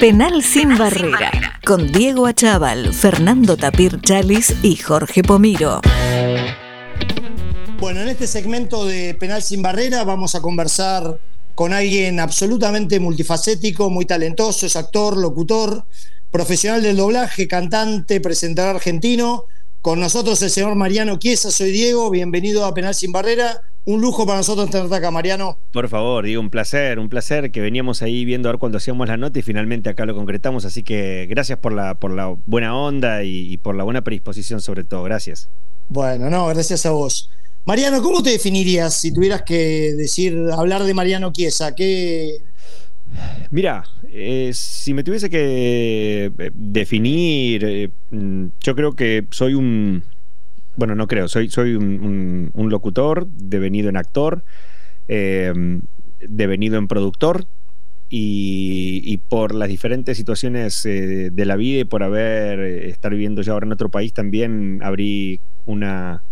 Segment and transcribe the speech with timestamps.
[0.00, 1.30] Penal sin barrera,
[1.62, 5.82] con Diego Achával, Fernando Tapir Chalis y Jorge Pomiro.
[7.78, 11.20] Bueno, en este segmento de Penal sin barrera vamos a conversar
[11.54, 15.84] con alguien absolutamente multifacético, muy talentoso, es actor, locutor,
[16.30, 19.44] profesional del doblaje, cantante, presentador argentino.
[19.82, 23.60] Con nosotros el señor Mariano Chiesa, soy Diego, bienvenido a Penal sin barrera.
[23.84, 25.58] Un lujo para nosotros tenerte acá, Mariano.
[25.72, 29.08] Por favor, digo, un placer, un placer que veníamos ahí viendo a ver cuando hacíamos
[29.08, 30.64] la nota y finalmente acá lo concretamos.
[30.64, 34.60] Así que gracias por la, por la buena onda y, y por la buena predisposición
[34.60, 35.02] sobre todo.
[35.02, 35.48] Gracias.
[35.88, 37.30] Bueno, no, gracias a vos.
[37.64, 41.74] Mariano, ¿cómo te definirías si tuvieras que decir, hablar de Mariano Chiesa?
[41.74, 42.42] ¿Qué,
[43.50, 50.04] Mira, eh, si me tuviese que eh, definir, eh, mm, yo creo que soy un,
[50.80, 54.42] bueno, no creo, soy, soy un, locutor devenido en actor,
[55.06, 57.44] devenido en productor,
[58.08, 63.66] y, por las diferentes situaciones de la vida y por haber, estar viviendo ya ahora
[63.66, 66.22] en otro país, también abrí una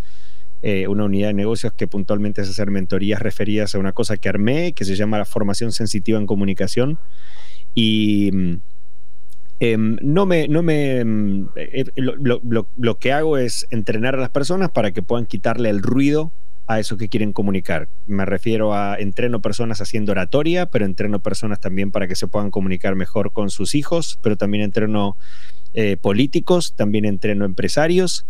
[0.60, 4.28] eh, una unidad de negocios que puntualmente es hacer mentorías referidas a una cosa que
[4.28, 6.98] armé, que se llama la formación sensitiva en comunicación.
[7.74, 8.58] Y
[9.60, 12.40] mm, em, no me, no me em, eh, lo,
[12.76, 16.32] lo, que hago es entrenar a las personas para que puedan quitarle el ruido
[16.68, 17.88] a eso que quieren comunicar.
[18.06, 22.50] Me refiero a entreno personas haciendo oratoria, pero entreno personas también para que se puedan
[22.50, 25.16] comunicar mejor con sus hijos, pero también entreno
[25.72, 28.26] eh, políticos, también entreno empresarios.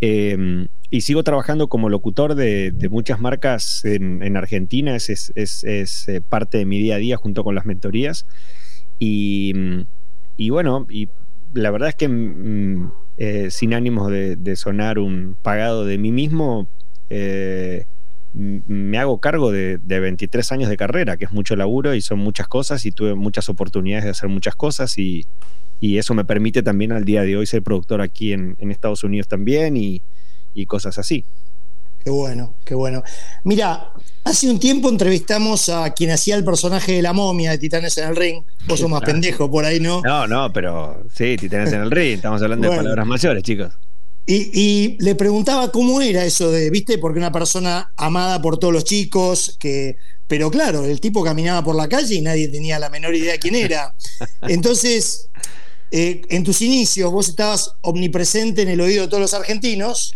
[0.00, 6.66] Em, y sigo trabajando como locutor de, muchas marcas en, Argentina, es, eh, parte de
[6.66, 8.26] mi día a día junto con las mentorías.
[8.98, 9.54] Y,
[10.50, 11.08] bueno, y
[11.54, 16.68] la verdad es que mm, eh, sin ánimos de, sonar un pagado de mí mismo,
[17.08, 17.86] eh,
[18.34, 22.48] me hago cargo de, 23 años de carrera, que es mucho laburo y son muchas
[22.48, 25.24] cosas y tuve muchas oportunidades de hacer muchas cosas y,
[25.80, 29.28] y eso me permite también al día de hoy ser productor aquí en, Estados Unidos
[29.28, 30.02] también y,
[30.66, 31.24] cosas así.
[32.06, 33.02] Qué bueno, qué bueno.
[33.42, 33.90] Mira,
[34.22, 38.08] hace un tiempo entrevistamos a quien hacía el personaje de la momia de Titanes en
[38.08, 38.44] el Ring.
[38.68, 40.02] Vos sos más pendejo por ahí, ¿no?
[40.02, 42.14] No, no, pero sí, Titanes en el Ring.
[42.14, 43.72] Estamos hablando de palabras mayores, chicos.
[44.24, 48.72] Y, y, le preguntaba cómo era eso de, viste, porque una persona amada por todos
[48.72, 49.96] los chicos, que,
[50.28, 53.40] pero claro, el tipo caminaba por la calle y nadie tenía la menor idea de
[53.40, 53.92] quién era.
[54.42, 55.28] Entonces,
[55.90, 60.14] eh, en tus inicios vos estabas omnipresente en el oído de todos los argentinos,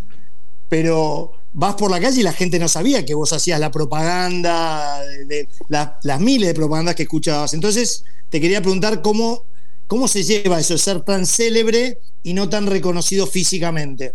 [0.69, 5.01] pero vas por la calle y la gente no sabía que vos hacías la propaganda,
[5.27, 7.55] de, las miles de propagandas que escuchabas.
[7.55, 9.45] Entonces, te quería preguntar cómo,
[9.87, 14.15] cómo se lleva eso, ser tan célebre y no tan reconocido físicamente.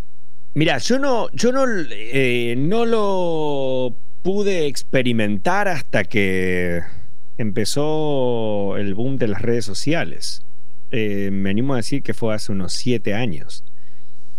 [0.54, 6.82] Mira, yo no, yo no, eh, no lo pude experimentar hasta que
[7.38, 10.44] empezó el boom de las redes sociales.
[10.92, 13.66] Eh, me animo a decir que fue hace unos siete años.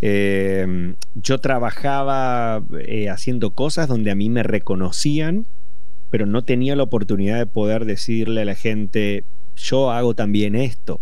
[0.02, 5.46] Eh, yo trabajaba eh, haciendo cosas donde a mí me reconocían,
[6.10, 9.24] pero no tenía la oportunidad de poder decirle a la gente,
[9.56, 11.00] yo hago también esto.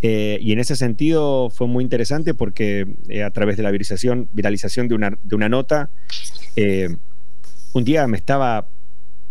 [0.00, 2.86] y en ese sentido fue muy interesante porque
[3.24, 4.28] a través de la viralización,
[4.88, 4.94] de
[5.34, 5.90] una nota,
[7.72, 8.66] un día me estaba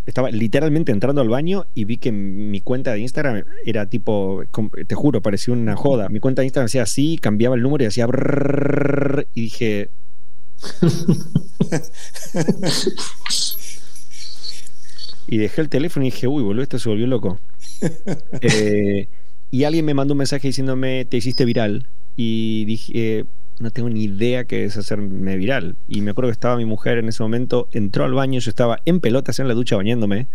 [0.06, 4.42] estaba literalmente entrando al baño y vi que mi cuenta de Instagram era tipo,
[4.86, 6.08] te juro, parecía una joda.
[6.08, 8.06] Mi cuenta de Instagram hacía así, cambiaba el número y hacía
[9.34, 9.88] y dije...
[15.26, 17.38] y dejé el teléfono y dije, uy, boludo, esto se volvió loco.
[19.50, 21.86] Y alguien me mandó un mensaje diciéndome, te hiciste viral.
[22.16, 23.26] Y dije,
[23.62, 25.76] no tengo ni idea qué es hacerme viral.
[25.88, 28.80] Y me acuerdo que estaba mi mujer en ese momento, entró al baño, yo estaba
[28.84, 30.26] en pelotas en la ducha bañándome,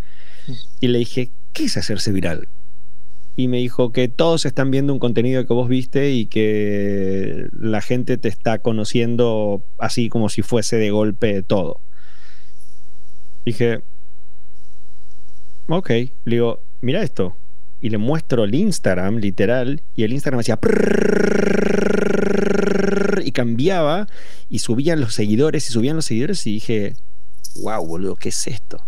[0.79, 2.47] y le dije, ¿qué es hacerse viral?
[3.35, 7.81] Y me dijo que todos están viendo un contenido que vos viste y que la
[7.81, 11.81] gente te está conociendo así como si fuese de golpe todo.
[13.45, 13.81] Dije,
[15.67, 17.35] ok, le digo, mira esto.
[17.81, 20.57] Y le muestro el Instagram, literal, y el Instagram hacía
[23.23, 24.07] y cambiaba
[24.49, 26.93] y subían los seguidores y subían los seguidores y dije,
[27.61, 28.81] wow, boludo, ¿qué es esto?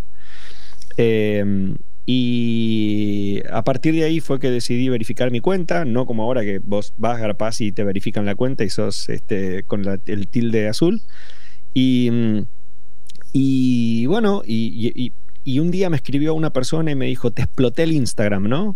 [0.98, 1.76] Em,
[2.06, 6.60] y a partir de ahí fue que decidí verificar mi cuenta, no como ahora que
[6.60, 11.02] vos vas, garpás y te verifican la cuenta y sos este, con el tilde azul.
[11.74, 12.10] Y,
[13.32, 15.12] y bueno, y,
[15.44, 18.76] y un día me escribió una persona y me dijo, te exploté el Instagram, ¿no?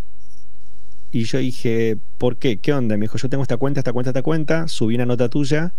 [1.13, 2.57] Y yo dije, ¿por qué?
[2.57, 2.97] ¿Qué onda?
[2.97, 5.71] Me dijo, yo tengo esta cuenta, esta cuenta, esta cuenta, subí una nota tuya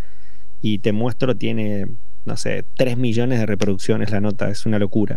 [0.62, 1.88] y te muestro, tiene,
[2.24, 5.16] no sé, 3 millones de reproducciones la nota, es una locura.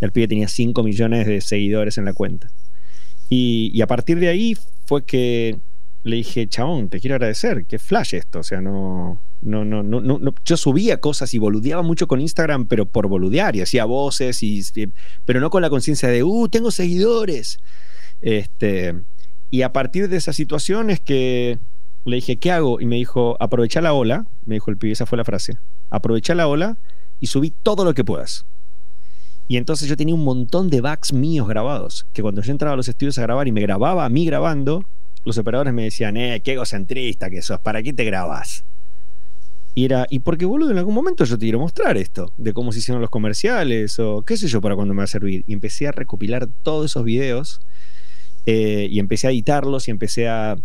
[0.00, 2.50] El pibe tenía 5 millones de seguidores en la cuenta.
[3.28, 4.56] Y, a partir de ahí
[4.86, 5.58] fue que
[6.02, 10.00] le dije, chabón, te quiero agradecer, que flash esto, o sea, no, no, no, no,
[10.00, 14.42] no, yo subía cosas y boludeaba mucho con Instagram, pero por boludear, y hacía voces,
[14.42, 14.62] y,
[15.26, 17.60] pero no con la conciencia de, uh, tengo seguidores.
[18.22, 18.94] Este,
[19.52, 21.58] y a partir de esa situación es que
[22.06, 22.80] le dije, ¿qué hago?
[22.80, 25.58] Y me dijo, aprovecha la ola, me dijo el pibe, esa fue la frase,
[25.90, 26.78] aprovecha la ola
[27.20, 28.46] y subí todo lo que puedas.
[29.48, 32.76] Y entonces yo tenía un montón de backs míos grabados, que cuando yo entraba a
[32.78, 34.86] los estudios a grabar y me grababa a mí grabando,
[35.22, 38.64] los operadores me decían, eh, qué egocentrista que sos, ¿para qué te grabas?
[39.74, 40.70] Y era, ¿y porque boludo?
[40.70, 44.22] En algún momento yo te quiero mostrar esto, de cómo se hicieron los comerciales o
[44.22, 45.44] qué sé yo para cuando me va a servir.
[45.46, 47.60] Y empecé a recopilar todos esos videos
[48.46, 50.56] eh, y empecé a editarlos y empecé a,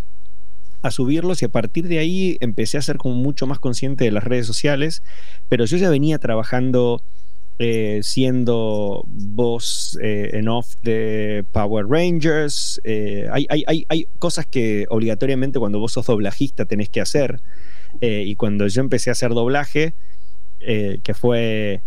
[0.82, 4.12] a subirlos y a partir de ahí empecé a ser como mucho más consciente de
[4.12, 5.04] las redes sociales,
[5.50, 7.02] pero yo ya venía trabajando
[7.60, 12.80] eh, siendo voz eh, en off de Power Rangers.
[12.84, 17.42] Eh, hay, hay, hay, cosas que obligatoriamente cuando vos sos doblajista tenés que hacer.
[18.00, 19.96] y cuando yo empecé a hacer doblaje,
[20.60, 21.82] que fue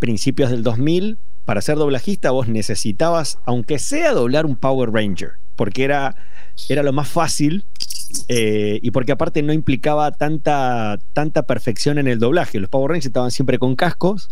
[0.00, 5.84] principios del 2000, para ser doblajista vos necesitabas, aunque sea doblar un Power Ranger, porque
[5.84, 6.16] era,
[6.68, 7.64] era lo más fácil
[8.28, 12.60] y porque aparte no implicaba tanta, tanta perfección en el doblaje.
[12.60, 14.30] Los Power Rangers estaban siempre con cascos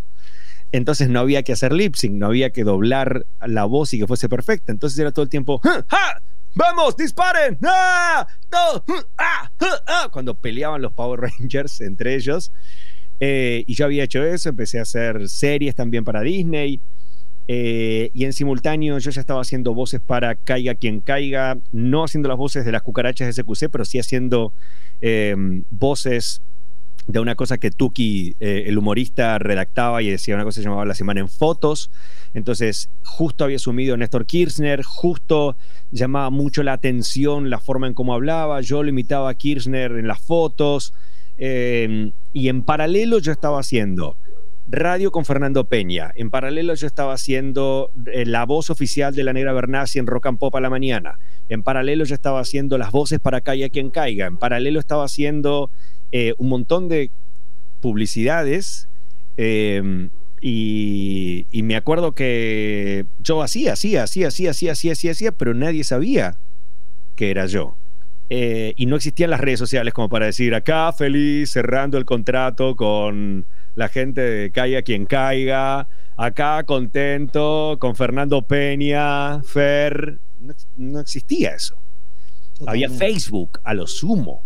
[0.73, 4.07] entonces no había que hacer lip sync, no había que doblar la voz y que
[4.07, 4.73] fuese perfecta.
[4.73, 5.61] Entonces era todo el tiempo.
[6.55, 7.59] ¡Vamos, disparen!
[7.65, 8.27] ¡Ah!
[8.53, 9.51] ¡Ah!
[9.87, 10.09] ¡Ah!
[10.13, 12.53] Cuando peleaban los Power Rangers entre ellos.
[13.19, 16.81] Eh, y yo había hecho eso, empecé a hacer series también para Disney.
[17.53, 22.29] Eh, y en simultáneo yo ya estaba haciendo voces para Caiga quien caiga, no haciendo
[22.29, 24.53] las voces de las cucarachas de SQC, pero sí haciendo
[25.01, 25.35] eh,
[25.69, 26.43] voces
[27.09, 30.85] de una cosa que Tuki, eh, el humorista, redactaba y decía una cosa que llamaba
[30.85, 31.91] La Semana en Fotos.
[32.35, 35.57] Entonces, justo había asumido Néstor Kirchner, justo
[35.91, 38.61] llamaba mucho la atención la forma en cómo hablaba.
[38.61, 40.95] Yo lo imitaba a Kirchner en las fotos.
[41.37, 44.17] Em, y en paralelo yo estaba haciendo
[44.71, 46.13] radio con Fernando Peña.
[46.15, 50.27] En paralelo yo estaba haciendo eh, la voz oficial de la Negra Bernasi en Rock
[50.27, 51.19] and Pop a la mañana.
[51.49, 54.27] En paralelo yo estaba haciendo las voces para Caiga quien caiga.
[54.27, 55.71] En paralelo estaba haciendo
[56.13, 57.11] eh, un montón de
[57.81, 58.89] publicidades
[59.37, 65.55] em, y, me acuerdo que yo hacía, hacía, hacía, hacía, hacía, hacía, hacía, hacía, pero
[65.55, 66.37] nadie sabía
[67.17, 67.77] que era yo.
[68.33, 72.77] Eh, y no existían las redes sociales como para decir acá feliz cerrando el contrato
[72.77, 73.45] con
[73.75, 80.19] la gente de Caiga quien caiga, acá contento con Fernando Peña, Fer,
[80.77, 81.77] no, existía eso.
[82.67, 84.43] Había Facebook a lo sumo.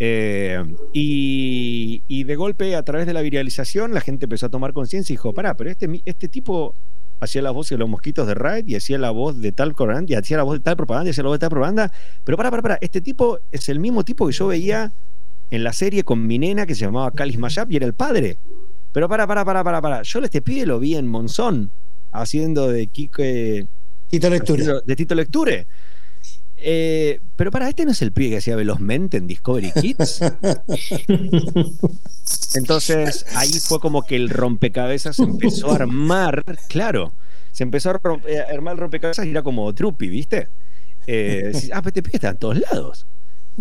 [0.00, 5.12] Eh, y, de golpe, a través de la viralización, la gente empezó a tomar conciencia
[5.12, 6.74] y dijo, pará, pero este, este tipo
[7.20, 10.12] hacía la voz de los mosquitos de Raid y hacía la voz de tal propaganda
[10.12, 11.92] y hacía la voz de tal propaganda y hacía la voz de tal propaganda.
[12.24, 14.92] Pero pará, pará, pará, este tipo es el mismo tipo que yo veía
[15.50, 18.38] en la serie con mi nena que se llamaba Calis Mayap y era el padre.
[18.92, 20.02] Pero pará, pará, pará, pará, pará.
[20.02, 21.70] Yo este pibe lo vi en Monzón
[22.12, 23.66] haciendo de Quique.
[24.08, 24.80] Tito Lecture.
[24.84, 25.66] De Tito Lecture.
[26.56, 30.20] Eh, pero para este no es el pibe que hacía Velozmente en Discovery Kids.
[32.54, 37.12] Entonces ahí fue como que el rompecabezas empezó a armar, claro,
[37.52, 40.48] se empezó a, eh, armar el rompecabezas y era como Trupi, ¿viste?
[41.06, 43.06] Eh, ah, pues este pibe está en todos lados.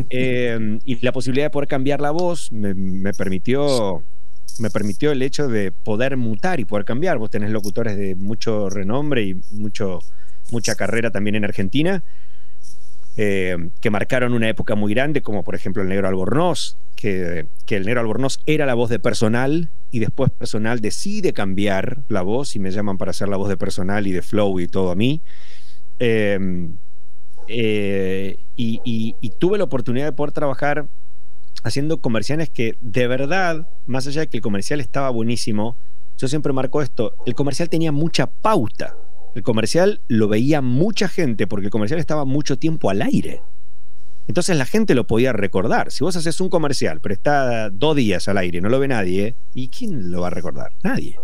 [0.10, 4.04] Y la posibilidad de poder cambiar la voz me, permitió
[4.60, 7.18] me permitió el hecho de poder mutar y poder cambiar.
[7.18, 10.00] Vos tenés locutores de mucho renombre y mucho,
[10.52, 12.04] mucha carrera también en Argentina
[13.16, 17.86] eh, que marcaron una época muy grande, como por ejemplo el Negro Albornoz, que, el
[17.86, 22.60] Negro Albornoz era la voz de personal y después personal decide cambiar la voz y
[22.60, 25.22] me llaman para hacer la voz de personal y de flow y todo a mí.
[26.00, 26.76] Em,
[27.48, 30.88] eh, y, tuve la oportunidad de poder trabajar
[31.64, 35.76] haciendo comerciales que de verdad, más allá de que el comercial estaba buenísimo,
[36.18, 38.96] yo siempre marco esto, el comercial tenía mucha pauta.
[39.36, 43.42] El comercial lo veía mucha gente porque el comercial estaba mucho tiempo al aire.
[44.28, 45.92] Entonces la gente lo podía recordar.
[45.92, 49.36] Si vos haces un comercial, pero está dos días al aire, no lo ve nadie,
[49.54, 50.72] ¿y quién lo va a recordar?
[50.84, 51.18] Nadie.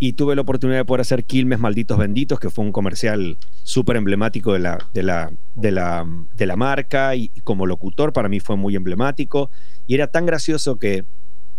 [0.00, 3.96] Y tuve la oportunidad de poder hacer Quilmes Malditos Benditos, que fue un comercial súper
[3.96, 6.04] emblemático de la, de, la, de, la,
[6.36, 9.50] de la marca y, como locutor para mí fue muy emblemático.
[9.86, 11.04] Y era tan gracioso que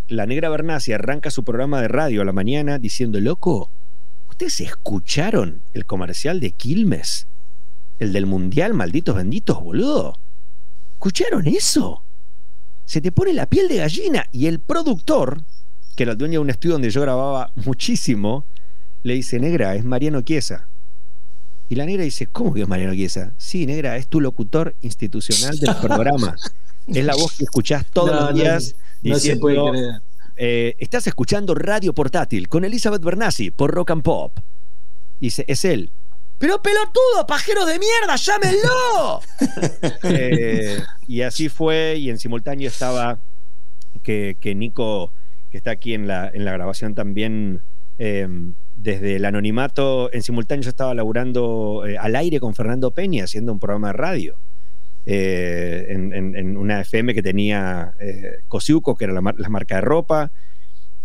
[0.08, 3.70] la negra Bernacia arranca su programa de radio a la mañana diciendo, loco,
[4.32, 7.26] ¿Ustedes escucharon el comercial de Quilmes?
[7.98, 10.18] El del Mundial, malditos benditos, boludo.
[10.94, 12.02] ¿Escucharon eso?
[12.86, 15.42] Se te pone la piel de gallina y el productor,
[15.96, 18.44] que era el dueño de un estudio donde yo grababa muchísimo,
[19.02, 20.68] le dice, negra, es Mariano Chiesa.
[21.68, 23.32] Y la negra dice, ¿cómo que es Mariano Chiesa?
[23.36, 26.36] Sí, negra, es tu locutor institucional del programa.
[26.86, 28.74] es la voz que escuchás todos los días.
[29.02, 30.02] No, se puede creer.
[30.36, 34.38] Eh, estás escuchando Radio Portátil con Elizabeth Bernassi por Rock and Pop.
[35.20, 35.90] Dice, es él.
[36.38, 39.20] Pero pelotudo, pajero de mierda, llámenlo.
[40.04, 43.18] Eh, y así fue, y en simultáneo estaba
[44.02, 45.12] que, Nico,
[45.52, 47.60] que está aquí en la, en la grabación también,
[47.98, 48.26] eh,
[48.78, 53.60] desde el anonimato, en simultáneo yo estaba laburando al aire con Fernando Peña, haciendo un
[53.60, 54.36] programa de radio.
[55.04, 60.30] en, una FM que tenía eh, Cosiuco, que era la, marca de ropa.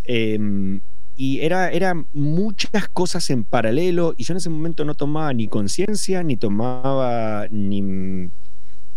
[0.06, 0.80] Em,
[1.18, 6.24] y era, muchas cosas en paralelo y yo en ese momento no tomaba ni conciencia,
[6.24, 8.30] ni tomaba ni...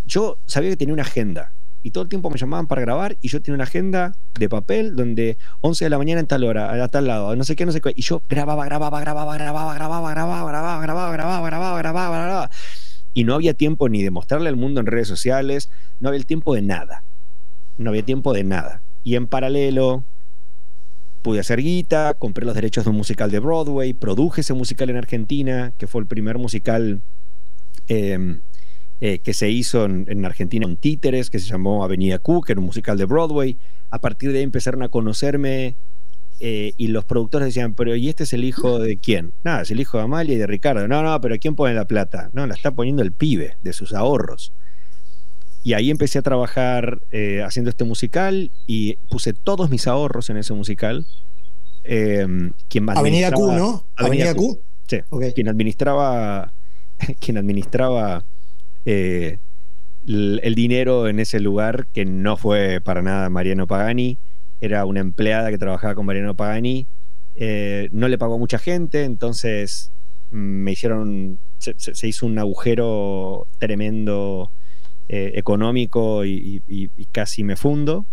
[0.07, 3.29] Yo sabía que tenía una agenda y todo el tiempo me llamaban para grabar y
[3.29, 6.89] yo tenía una agenda de papel donde 11 de la mañana en tal hora, a
[6.89, 10.11] tal lado, no sé qué, no sé qué, y yo grababa, grababa, grababa, grababa, grababa,
[10.11, 12.51] grababa, grababa, grababa, grababa, grababa, grababa, grababa.
[13.13, 16.27] Y no había tiempo ni de mostrarle al mundo en redes sociales, no había el
[16.27, 17.03] tiempo de nada.
[17.79, 18.83] No había tiempo de nada.
[19.03, 20.05] Y en paralelo,
[21.23, 24.97] pude hacer guita, compré los derechos de un musical de Broadway, produje ese musical en
[24.97, 27.01] Argentina, que fue el primer musical
[27.89, 28.41] em,
[29.03, 32.61] eh, que se hizo en, Argentina con títeres, que se llamó Avenida Q, que era
[32.61, 33.57] un musical de Broadway.
[33.91, 35.75] A partir de ahí empezaron a conocerme
[36.39, 39.33] eh, y los productores decían, pero ¿y este es el hijo de quién?
[39.43, 40.87] Nada, es el hijo de Amalia y de Ricardo.
[40.87, 42.31] No, no, pero ¿quién pone la plata?
[42.35, 44.53] No, la está poniendo el pibe de sus ahorros.
[45.63, 50.37] Y ahí empecé a trabajar eh, haciendo este musical y puse todos mis ahorros en
[50.37, 51.07] ese musical.
[51.85, 53.85] Em, quien Avenida Q, ¿no?
[53.97, 54.59] Avenida, Q.
[54.87, 54.99] Sí.
[55.35, 56.53] Quien administraba,
[57.21, 58.25] quien administraba
[58.85, 59.39] eh,
[60.07, 64.19] el, dinero en ese lugar, que no fue para nada Mariano Pagani,
[64.61, 66.87] era una empleada que trabajaba con Mariano Pagani.
[67.37, 69.93] Eh, no le pagó mucha gente, entonces
[70.31, 74.51] mm, me hicieron, se hizo un agujero tremendo
[75.13, 76.63] eh, económico y,
[77.11, 78.07] casi me fundo.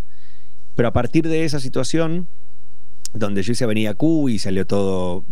[0.76, 2.28] Pero a partir de esa situación,
[3.14, 5.24] donde yo hice Avenida Q y salió todo,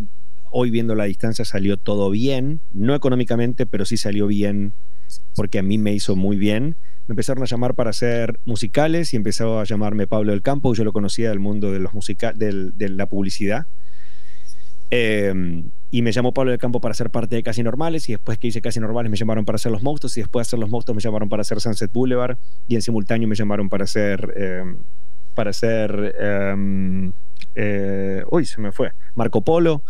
[0.52, 4.74] hoy viendo la distancia salió todo bien, no económicamente, pero sí salió bien
[5.36, 6.76] porque a mí me hizo muy bien.
[7.08, 10.84] Me empezaron a llamar para hacer musicales y empezó a llamarme Pablo del Campo, yo
[10.84, 11.92] lo conocía del mundo de, los
[12.34, 13.68] de la publicidad.
[14.92, 15.64] Eh,
[15.96, 18.48] y me llamó Pablo del Campo para ser parte de Casi Normales y después que
[18.48, 20.96] hice Casi Normales me llamaron para hacer Los Monstruos y después de hacer Los Monstruos
[20.96, 24.78] me llamaron para hacer Sunset Boulevard y en simultáneo me llamaron para hacer em,
[25.36, 27.14] para hacer em,
[27.56, 29.84] eh, uy se me fue Marco Polo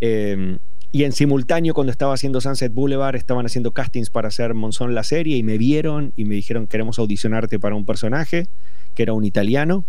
[0.00, 0.58] em,
[0.92, 5.02] y en simultáneo cuando estaba haciendo Sunset Boulevard estaban haciendo castings para hacer Monzón la
[5.02, 8.46] serie y me vieron y me dijeron queremos audicionarte para un personaje
[8.94, 9.84] que era un italiano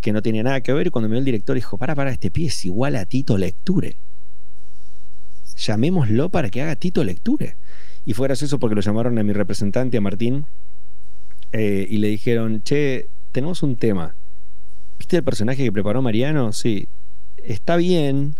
[0.00, 2.10] que no tenía nada que ver y cuando me vio el director dijo para para
[2.10, 3.96] este pie es igual a Tito Lecture
[5.56, 7.56] llamémoslo para que haga Tito Lecture.
[8.06, 10.46] Y fue gracioso porque lo llamaron a mi representante, a Martín,
[11.52, 14.14] eh, y le dijeron, che, tenemos un tema.
[14.98, 16.52] ¿Viste el personaje que preparó Mariano?
[16.52, 16.88] Sí,
[17.42, 18.34] está bien,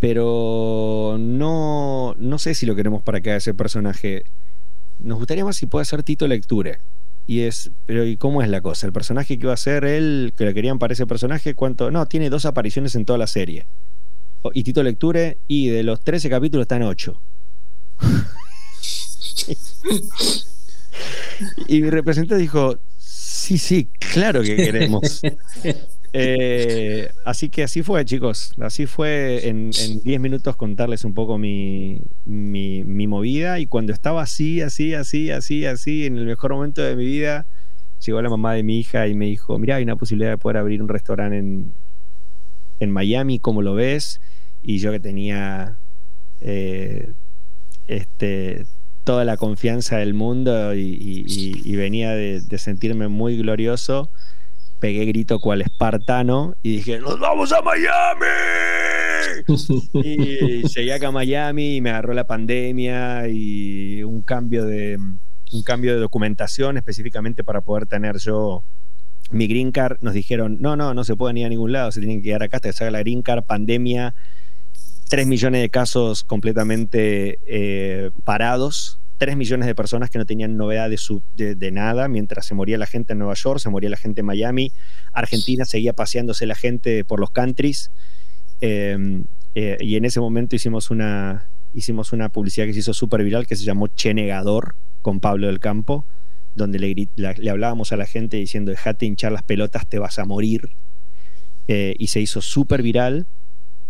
[0.00, 4.24] pero no, no sé si lo queremos para que haga ese personaje.
[4.98, 6.78] Nos gustaría más si puede ser Tito Lecture.
[7.26, 8.86] Y es, pero ¿y cómo es la cosa?
[8.86, 11.90] El personaje que iba a ser él, que le querían para ese personaje, ¿cuánto?
[11.90, 13.66] No, tiene dos apariciones en toda la serie
[14.54, 17.20] y Tito Lecture, y de los 13 capítulos están 8.
[21.68, 25.20] y mi representante dijo, sí, sí, claro que queremos.
[26.12, 28.54] Eh, así que así fue, chicos.
[28.60, 33.58] Así fue en 10 minutos contarles un poco mi, mi, movida.
[33.58, 37.46] Y cuando estaba así, así, así, así, así, en el mejor momento de mi vida,
[38.04, 40.56] llegó la mamá de mi hija y me dijo, mira, hay una posibilidad de poder
[40.56, 41.72] abrir un restaurante en,
[42.80, 44.20] en Miami, ¿cómo lo ves?
[44.62, 45.76] Y yo que tenía
[46.40, 47.12] eh,
[47.86, 48.66] este,
[49.04, 54.08] toda la confianza del mundo y, venía de, sentirme muy glorioso,
[54.80, 58.26] pegué grito cual espartano y dije, ¡Nos vamos a Miami!
[59.92, 64.98] y llegué acá a Miami y me agarró la pandemia y un cambio de
[65.52, 68.62] un cambio de documentación específicamente para poder tener yo
[69.30, 72.00] mi green card, nos dijeron, no, no, no se pueden ir a ningún lado, se
[72.00, 74.14] tienen que quedar acá hasta que salga la green card, pandemia,
[75.08, 80.88] 3 millones de casos completamente eh, parados, 3 millones de personas que no tenían novedad
[80.88, 84.26] de, nada, mientras se moría la gente en Nueva York, se moría la gente en
[84.26, 84.72] Miami,
[85.12, 87.90] Argentina seguía paseándose la gente por los countries,
[88.62, 89.24] em,
[89.54, 93.46] eh, y en ese momento hicimos una, hicimos una publicidad que se hizo súper viral
[93.46, 96.06] que se llamó Che Negador con Pablo del Campo
[96.54, 100.70] donde le, hablábamos a la gente diciendo, dejate hinchar las pelotas, te vas a morir.
[101.68, 103.26] Eh, y se hizo súper viral.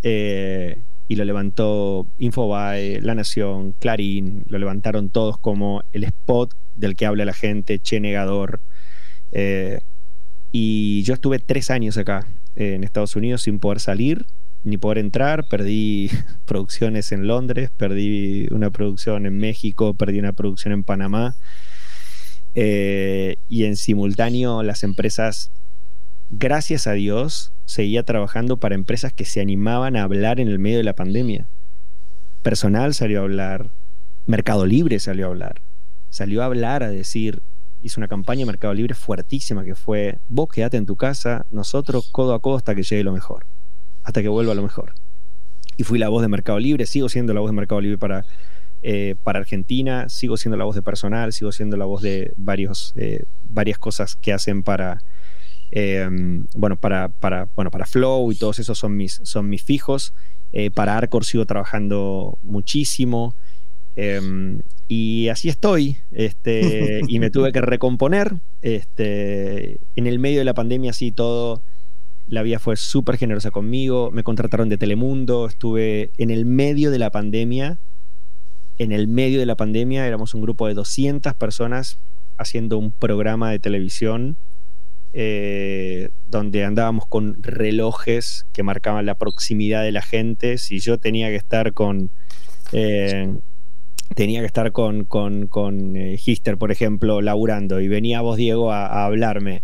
[0.02, 0.78] Eh,
[1.10, 7.04] y lo levantó Infobae, La Nación, Clarín, lo levantaron todos como el spot del que
[7.04, 8.60] habla la gente, che negador.
[9.32, 9.80] Eh,
[10.52, 14.24] y yo estuve tres años acá eh, en Estados Unidos sin poder salir
[14.62, 15.48] ni poder entrar.
[15.48, 16.12] Perdí
[16.46, 21.34] producciones en Londres, perdí una producción en México, perdí una producción en Panamá.
[22.54, 25.50] Eh, y en simultáneo las empresas,
[26.30, 30.78] gracias a Dios, seguía trabajando para empresas que se animaban a hablar en el medio
[30.78, 31.46] de la pandemia.
[32.42, 33.70] Personal salió a hablar,
[34.26, 35.60] Mercado Libre salió a hablar,
[36.08, 37.42] salió a hablar, a decir,
[37.82, 42.08] hizo una campaña de Mercado Libre fuertísima que fue, vos quedate en tu casa, nosotros
[42.10, 43.44] codo a codo hasta que llegue lo mejor,
[44.04, 44.94] hasta que vuelva lo mejor.
[45.76, 48.24] Y fui la voz de Mercado Libre, sigo siendo la voz de Mercado Libre para,
[48.82, 52.92] eh, para Argentina, sigo siendo la voz de personal, sigo siendo la voz de varios,
[52.96, 55.02] eh, varias cosas que hacen para,
[55.72, 60.12] Em, bueno, para, para, bueno, para Flow y todos esos son mis, son mis fijos.
[60.52, 63.34] Eh, para Arcor sigo trabajando muchísimo.
[63.96, 65.96] Em, y así estoy.
[66.12, 68.36] Este, y me tuve que recomponer.
[68.62, 71.62] Este, en el medio de la pandemia, así todo.
[72.28, 74.10] La vida fue súper generosa conmigo.
[74.12, 75.46] Me contrataron de Telemundo.
[75.46, 77.78] Estuve en el medio de la pandemia.
[78.78, 81.98] En el medio de la pandemia éramos un grupo de 200 personas
[82.38, 84.36] haciendo un programa de televisión
[85.12, 90.58] eh, donde andábamos con relojes que marcaban la proximidad de la gente.
[90.58, 92.10] Si yo tenía que estar con.
[92.72, 93.34] Eh,
[94.14, 98.72] tenía que estar con, con, con eh, Hister, por ejemplo, laburando, y venía vos, Diego,
[98.72, 99.62] a, hablarme,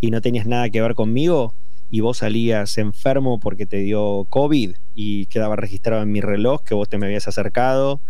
[0.00, 1.54] y no tenías nada que ver conmigo,
[1.90, 6.74] y vos salías enfermo porque te dio COVID y quedaba registrado en mi reloj que
[6.74, 8.00] vos te me habías acercado,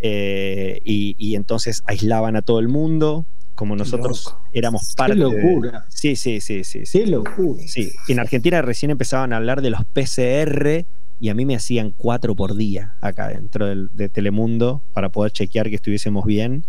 [0.00, 5.14] y, y, entonces aislaban a todo el mundo, como nosotros éramos parte.
[5.14, 5.84] Qué locura.
[5.88, 6.82] Sí, sí, sí, sí.
[6.90, 7.62] Qué locura.
[7.66, 7.92] Sí.
[8.08, 10.84] En Argentina recién empezaban a hablar de los PCR
[11.20, 15.68] y a mí me hacían cuatro por día acá dentro de Telemundo para poder chequear
[15.68, 16.64] que estuviésemos bien.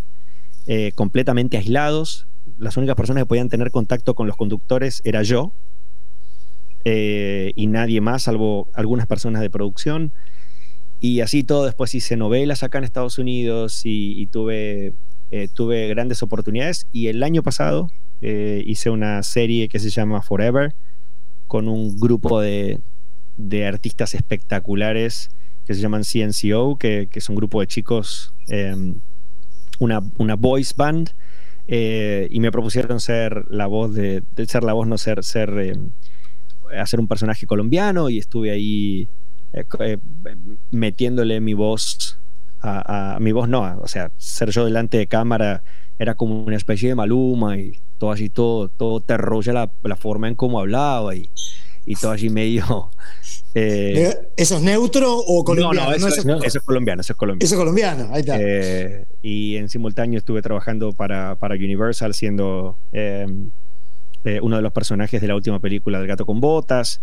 [0.68, 2.28] Eh, completamente aislados.
[2.58, 5.52] Las únicas personas que podían tener contacto con los conductores era yo
[6.86, 10.12] eh, y nadie más, salvo algunas personas de producción.
[11.00, 14.94] Y así todo, después hice novelas acá en Estados Unidos y tuve
[15.32, 17.90] eh, tuve grandes oportunidades y el año pasado
[18.22, 20.74] eh, hice una serie que se llama Forever
[21.48, 22.80] con un grupo de,
[23.68, 25.30] artistas espectaculares
[25.66, 28.96] que se llaman CNCO, que, es un grupo de chicos, em,
[29.80, 31.10] una, una voice band,
[31.68, 35.90] eh, y me propusieron ser la voz de, ser la voz, no ser, ser em,
[36.80, 39.10] hacer un personaje colombiano y estuve ahí
[40.72, 42.20] metiéndole mi voz
[42.66, 45.64] a, mi voz no, o sea, ser yo delante de cámara
[45.98, 50.28] era como una especie de maluma y todo así, todo, todo te la, la forma
[50.28, 51.30] en cómo hablaba y,
[51.86, 52.92] y todo allí medio...
[53.58, 55.90] Eh, ¿Eso es neutro o colombiano?
[55.90, 56.16] No, no, eso, es,
[56.62, 57.46] colombiano, eso es colombiano.
[57.46, 58.38] Eso es colombiano, ahí está.
[58.38, 63.26] Eh, y en simultáneo estuve trabajando para, para Universal siendo eh,
[64.42, 67.00] uno de los personajes de la última película del gato con botas.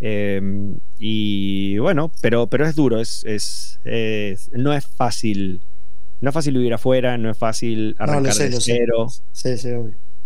[0.00, 3.80] Em, y bueno, pero, pero es duro, es, es,
[4.52, 5.60] no es fácil.
[6.20, 9.08] No es fácil vivir afuera, no es fácil arrancar de cero.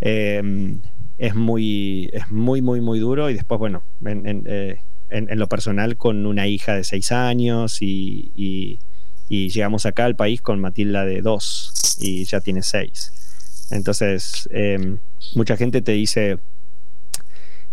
[0.01, 0.81] Em,
[1.19, 3.29] es muy, es muy, muy, muy duro.
[3.31, 4.79] Y después, bueno, en, eh,
[5.11, 8.79] lo personal, con una hija de seis años y, y,
[9.29, 13.13] llegamos acá al país con Matilda de dos y ya tiene seis.
[13.71, 14.99] Entonces, em,
[15.35, 16.39] mucha gente te dice,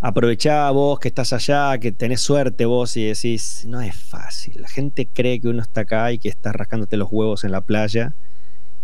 [0.01, 4.61] aprovechá vos que estás allá, que tenés suerte vos y decís, no es fácil.
[4.61, 7.61] La gente cree que uno está acá y que está rascándote los huevos en la
[7.61, 8.13] playa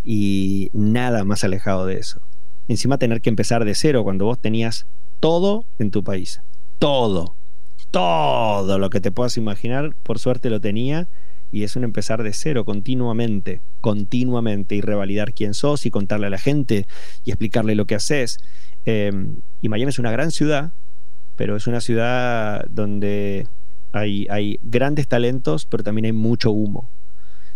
[0.03, 2.19] y nada más alejado de eso.
[2.67, 4.87] Encima tener que empezar de cero cuando vos tenías
[5.19, 6.41] todo en tu país.
[6.79, 7.35] Todo.
[7.91, 11.07] Todo lo que te puedas imaginar, por suerte lo tenía.
[11.51, 16.31] Y es un empezar de cero continuamente, continuamente, y revalidar quién sos y contarle a
[16.31, 16.85] la gente
[17.23, 18.39] y explicarle lo que haces.
[18.85, 19.13] Eh,
[19.61, 20.73] Miami es una gran ciudad,
[21.35, 23.47] pero es una ciudad donde
[23.91, 26.89] hay, hay grandes talentos, pero también hay mucho humo.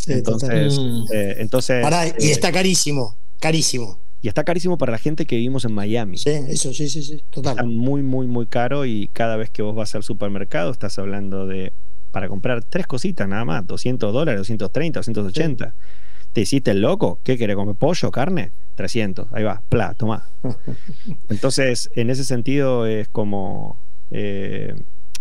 [0.07, 1.03] entonces, mm.
[1.13, 1.85] eh, entonces
[2.19, 3.99] y eh, está carísimo, carísimo.
[4.21, 6.17] Y está carísimo para la gente que vivimos en Miami.
[6.17, 7.53] Sí, eso, sí, sí, sí, total.
[7.53, 11.47] Está muy, muy, muy caro y cada vez que vos vas al supermercado estás hablando
[11.47, 11.71] de,
[12.11, 15.73] para comprar tres cositas nada más, 200 dólares, 230, 280.
[16.33, 17.19] ¿Te hiciste el loco?
[17.23, 17.75] ¿Qué querés comer?
[17.75, 18.11] ¿Pollo?
[18.11, 18.51] ¿Carne?
[18.75, 19.27] 300.
[19.31, 20.29] Ahí va, pla, toma.
[21.29, 23.77] Entonces, en ese sentido es como...
[24.11, 24.75] Eh,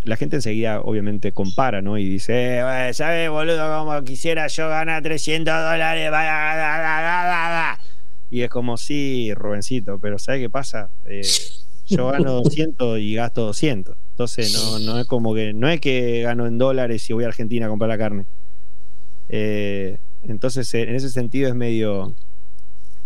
[0.05, 1.99] la gente enseguida obviamente compara, ¿no?
[1.99, 6.11] Y dice, eh, ¿sabes, boludo, como quisiera yo ganar 300 dólares?
[8.31, 10.89] Y es como, sí, Rubencito, pero ¿sabes qué pasa?
[11.07, 11.27] Eh,
[11.87, 13.97] yo gano 200 y gasto 200.
[14.13, 17.29] Entonces no, no es como que, no es que gano en dólares y voy a
[17.29, 18.25] Argentina a comprar la carne.
[19.29, 22.15] Eh, entonces, en ese sentido es medio,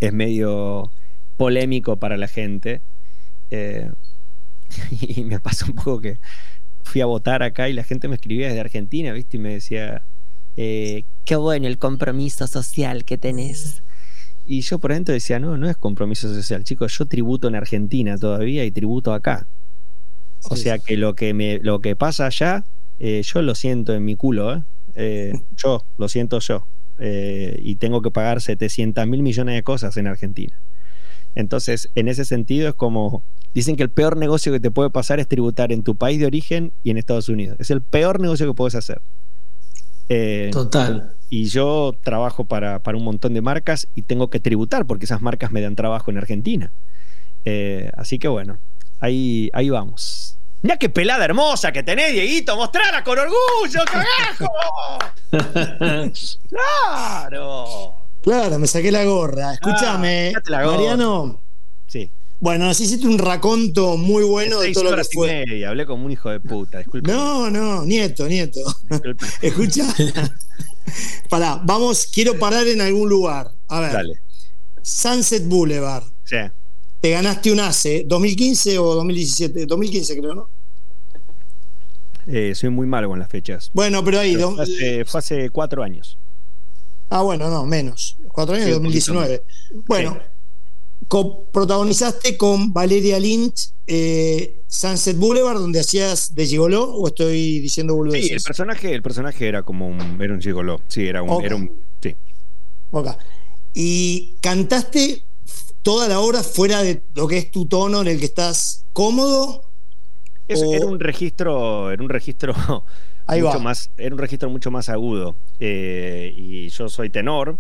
[0.01, 0.91] es medio
[1.37, 2.81] polémico para la gente.
[3.51, 3.91] Eh,
[5.01, 6.19] y me pasó un poco que
[6.83, 9.37] fui a votar acá y la gente me escribía desde Argentina, ¿viste?
[9.37, 10.03] Y me decía,
[10.57, 13.83] eh, qué bueno el compromiso social que tenés.
[14.47, 18.19] Y yo por dentro decía, no, no es compromiso social, chicos, yo tributo en Argentina
[18.19, 19.47] todavía y tributo acá.
[20.51, 22.65] O sea que lo que, me, lo que pasa allá,
[22.99, 24.63] eh, yo lo siento en mi culo, ¿eh?
[24.97, 26.67] eh yo, lo siento yo.
[26.99, 30.59] Y tengo que pagar 700 mil millones de cosas en Argentina.
[31.35, 33.23] Entonces, en ese sentido es como,
[33.55, 36.27] dicen que el peor negocio que te puede pasar es tributar en tu país de
[36.27, 37.57] origen y en Estados Unidos.
[37.59, 39.01] Es el peor negocio que puedes hacer.
[40.53, 41.15] Total.
[41.31, 45.23] Y yo trabajo para, para, un montón de marcas y tengo que tributar porque esas
[45.23, 46.71] marcas me dan trabajo en Argentina.
[47.97, 48.59] así que bueno,
[49.01, 50.37] ahí, ahí vamos.
[50.63, 52.57] Mira qué pelada hermosa que tenés, Dieguito.
[52.57, 54.49] Mostrala con orgullo, carajo.
[56.49, 57.95] claro.
[58.23, 59.55] Claro, me saqué la gorra.
[59.55, 61.41] Escúchame, ah, Mariano.
[61.89, 62.09] Sí.
[62.39, 65.45] Bueno, hiciste un raconto muy bueno de todo lo que fue.
[65.49, 67.11] Y hablé como un hijo de puta, disculpe.
[67.11, 68.61] No, no, nieto, nieto.
[69.43, 69.85] Escucha.
[71.29, 73.51] Pará, vamos, quiero parar en algún lugar.
[73.67, 73.93] A ver.
[73.93, 74.21] Dale.
[74.81, 76.05] Sunset Boulevard.
[76.23, 76.37] Sí
[77.03, 80.49] te ganaste un ACE, 2015 o 2017, 2015 creo, ¿no?
[82.27, 83.71] Eh, soy muy malo con las fechas.
[83.75, 84.37] Bueno, pero ahí.
[85.07, 86.19] fue, hace, cuatro años.
[87.11, 88.17] Ah, bueno, no, menos.
[88.29, 89.43] Cuatro años, 2019.
[89.87, 90.19] Bueno,
[91.53, 98.29] protagonizaste con Valeria Lynch eh, Sunset Boulevard, donde hacías de gigoló, o estoy diciendo boludeces?
[98.29, 100.81] Sí, el personaje, el personaje era como un, era un gigoló.
[100.89, 102.15] Sí, era un, era un sí.
[102.93, 103.09] Ok.
[103.75, 105.25] Y cantaste
[105.83, 109.65] toda la obra fuera de lo que es tu tono en el que estás cómodo?
[110.55, 112.55] Era un registro, era un registro
[113.29, 115.37] mucho más, era un registro mucho más agudo.
[115.61, 117.57] Eh, y yo soy tenor,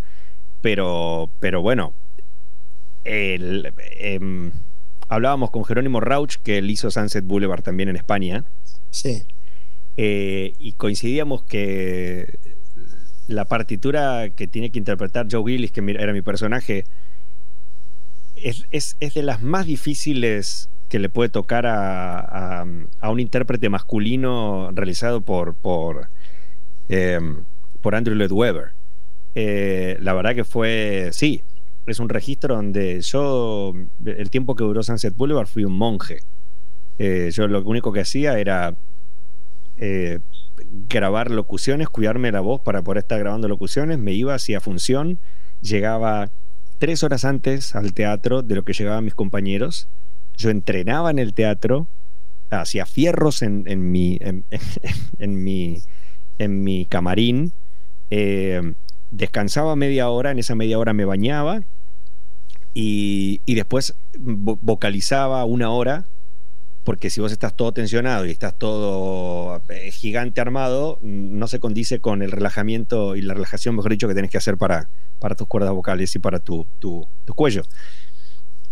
[0.60, 1.92] pero, pero bueno,
[3.04, 4.52] em,
[5.08, 8.44] hablábamos con Jerónimo Rauch, que él hizo Sunset Boulevard también en España.
[8.90, 9.22] Sí.
[9.96, 12.38] Eh, y coincidíamos que
[13.28, 16.84] la partitura que tiene que interpretar Joe Willis, que era mi personaje,
[18.36, 22.66] es, de las más difíciles que le puede tocar a,
[23.02, 26.10] un intérprete masculino realizado por, por,
[26.90, 27.44] em,
[27.80, 28.72] por Andrew Lloyd Webber.
[29.34, 31.40] Eh, la verdad que fue, sí,
[31.86, 33.72] es un registro donde yo,
[34.04, 36.18] el tiempo que duró Sunset Boulevard, fui un monje.
[36.98, 38.74] Eh, yo lo único que hacía era
[39.78, 40.18] eh,
[40.90, 45.18] grabar locuciones, cuidarme la voz para poder estar grabando locuciones, me iba, hacía función,
[45.62, 46.28] llegaba
[46.78, 49.88] tres horas antes al teatro de lo que llegaban mis compañeros.
[50.36, 51.86] Yo entrenaba en el teatro,
[52.50, 54.18] hacía fierros en, mi,
[55.18, 55.82] en, mi,
[56.38, 57.52] en mi camarín,
[58.10, 58.74] eh,
[59.10, 61.62] descansaba media hora, en esa media hora me bañaba
[62.74, 66.06] y, y después vocalizaba una hora
[66.84, 72.00] porque si vos estás todo tensionado y estás todo eh, gigante armado, no se condice
[72.00, 74.88] con el relajamiento y la relajación, mejor dicho, que tenés que hacer para,
[75.20, 77.62] para tus cuerdas vocales y para tu, tu, cuello.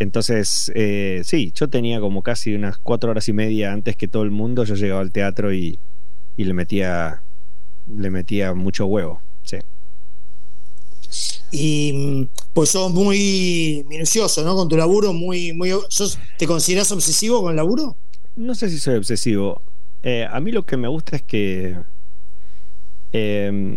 [0.01, 4.25] Entonces, eh, sí, yo tenía como casi unas cuatro horas y media antes que todo
[4.25, 5.79] el mundo, yo llegaba al teatro y,
[6.37, 7.23] y le metía
[7.97, 9.59] le metía mucho huevo, sí.
[11.53, 14.55] Y pues sos muy minucioso, ¿no?
[14.55, 15.73] Con tu laburo, muy, muy.
[16.39, 17.97] ¿Te consideras obsesivo con el laburo?
[18.37, 19.61] No sé si soy obsesivo.
[20.03, 21.77] Eh, a mí lo que me gusta es que.
[23.13, 23.77] Em,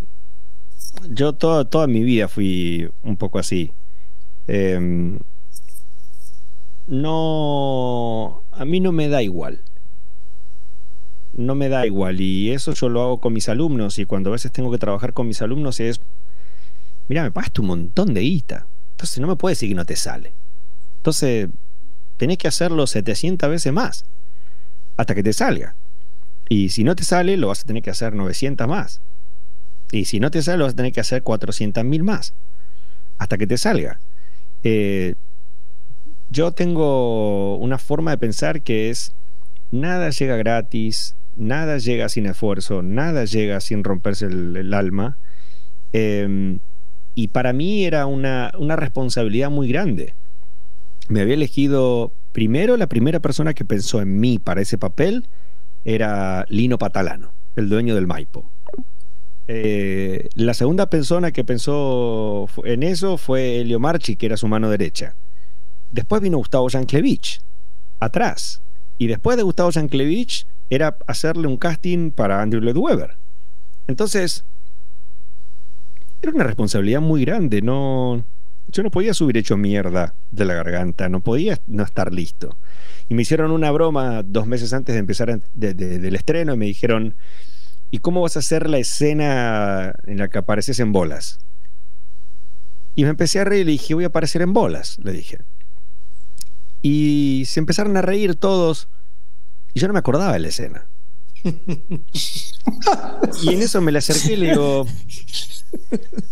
[1.10, 3.72] yo toda mi vida fui un poco así.
[4.48, 5.20] Em,
[6.88, 8.44] no.
[8.52, 9.62] A mí no me da igual.
[11.36, 12.22] No me da igual.
[12.22, 14.00] Y eso yo lo hago con mis alumnos.
[14.00, 16.02] Y cuando a veces tengo que trabajar con mis alumnos es
[17.08, 18.68] mira, me pagaste un montón de guita.
[18.92, 20.34] Entonces no me puedes decir que no te sale.
[20.98, 21.50] Entonces,
[22.18, 24.06] tenés que hacerlo 700 veces más.
[24.98, 25.76] Hasta que te salga.
[26.50, 29.02] Y si no te sale, lo vas a tener que hacer 900 más.
[29.92, 32.34] Y si no te sale, lo vas a tener que hacer 400 mil más.
[33.18, 34.00] Hasta que te salga.
[34.64, 35.16] Eh,
[36.34, 39.14] yo tengo una forma de pensar que es,
[39.72, 45.16] nada llega gratis, nada llega sin esfuerzo, nada llega sin romperse el, alma.
[45.94, 46.58] Eh,
[47.14, 50.16] y para mí era una, responsabilidad muy grande.
[51.08, 55.28] Me había elegido primero, la primera persona que pensó en mí para ese papel
[55.86, 58.50] era Lino Patalano, el dueño del Maipo.
[59.48, 64.72] Eh, la segunda persona que pensó en eso fue Elio Marchi, que era su mano
[64.72, 65.14] derecha.
[65.94, 67.40] Después vino Gustavo Yanklevich,
[68.00, 68.62] atrás.
[68.98, 73.12] Y después de Gustavo Yanklevich era hacerle un casting para Andrew Lloyd.
[73.86, 74.44] Entonces,
[76.24, 77.62] era una responsabilidad muy grande.
[77.62, 78.26] No,
[78.70, 82.58] yo no podía subir hecho mierda de la garganta, no podía no estar listo.
[83.08, 87.14] Y me hicieron una broma dos meses antes de empezar del estreno y me dijeron,
[87.92, 91.40] ¿y cómo vas a hacer la escena en la que apareces en bolas?
[92.96, 95.38] Y me empecé a reír y le dije, voy a aparecer en bolas, le dije.
[96.84, 98.88] Y se empezaron a reír todos.
[99.74, 100.86] Y yo no me acordaba de la escena.
[103.44, 104.86] y en eso me le acerqué y le digo,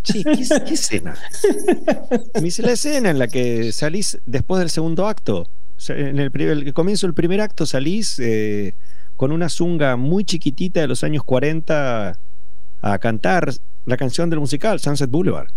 [0.04, 1.16] che, ¿qué, escena?
[2.36, 5.50] Me dice la escena en la que salís después del segundo acto.
[5.88, 8.76] En el, el comienzo del primer acto salís eh,
[9.18, 12.20] con una zunga muy chiquitita de los años 40
[12.82, 13.54] a cantar
[13.86, 15.48] la canción del musical, Sunset Boulevard.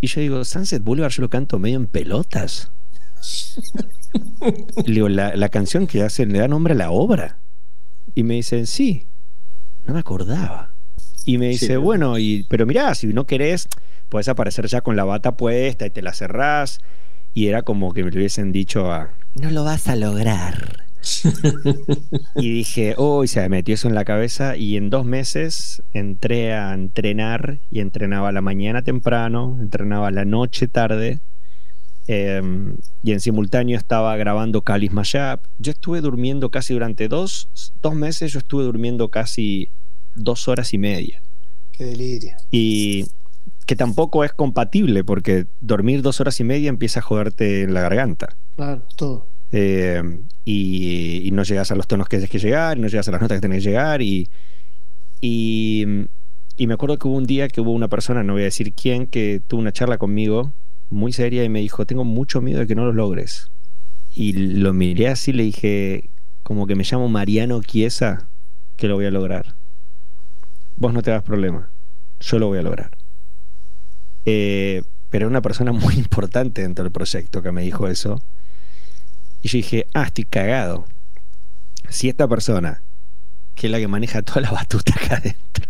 [0.00, 2.70] Y yo digo, Sunset Boulevard yo lo canto medio en pelotas.
[4.86, 7.38] Le digo, la, canción que hace le da nombre a la obra.
[8.14, 9.06] Y me dicen, sí,
[9.86, 10.70] no me acordaba.
[11.24, 13.68] Y me dice, bueno, y, pero mirá, si no querés,
[14.08, 16.80] puedes aparecer ya con la bata puesta y te la cerrás.
[17.34, 20.84] Y era como que me lo hubiesen dicho a, no lo vas a lograr.
[22.34, 26.54] y dije, oh, se me metió eso en la cabeza y en dos meses entré
[26.54, 31.20] a entrenar y entrenaba la mañana temprano, entrenaba la noche tarde
[32.08, 35.40] em, y en simultáneo estaba grabando Calis Mayab.
[35.58, 39.68] Yo estuve durmiendo casi durante dos, dos meses, yo estuve durmiendo casi
[40.16, 41.22] dos horas y media.
[41.72, 42.32] Qué delirio.
[42.50, 43.06] Y
[43.66, 47.82] que tampoco es compatible porque dormir dos horas y media empieza a joderte en la
[47.82, 48.34] garganta.
[48.56, 49.26] Claro, todo.
[49.52, 50.02] Eh,
[50.44, 53.36] y, no llegas a los tonos que tienes que llegar, no llegas a las notas
[53.36, 54.00] que tenés que llegar.
[54.00, 54.28] Y,
[55.20, 55.84] y,
[56.58, 59.06] me acuerdo que hubo un día que hubo una persona, no voy a decir quién,
[59.06, 60.52] que tuvo una charla conmigo
[60.90, 63.50] muy seria y me dijo, tengo mucho miedo de que no lo logres.
[64.14, 66.10] Y lo miré así, le dije,
[66.42, 68.28] como que me llamo Mariano Chiesa,
[68.76, 69.54] que lo voy a lograr.
[70.76, 71.70] Vos no te das problema,
[72.20, 72.96] yo lo voy a lograr.
[74.24, 78.22] Eh, pero era una persona muy importante dentro del proyecto que me dijo eso.
[79.42, 80.86] Y yo dije, ah, estoy cagado.
[81.88, 82.82] Si esta persona,
[83.54, 85.66] que es la que maneja toda la batuta acá adentro,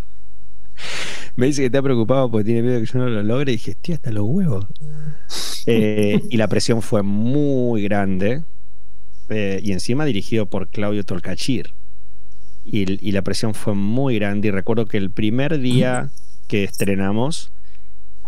[1.37, 3.73] me dice que está preocupado porque tiene miedo que yo no lo logre, y dije,
[3.73, 4.67] estoy hasta los huevos.
[5.67, 8.43] Eh, y la presión fue muy grande.
[9.29, 11.75] Eh, y encima dirigido por Claudio Tolcachir.
[12.65, 14.49] Y, la presión fue muy grande.
[14.49, 16.11] Y recuerdo que el primer día
[16.49, 17.51] que estrenamos,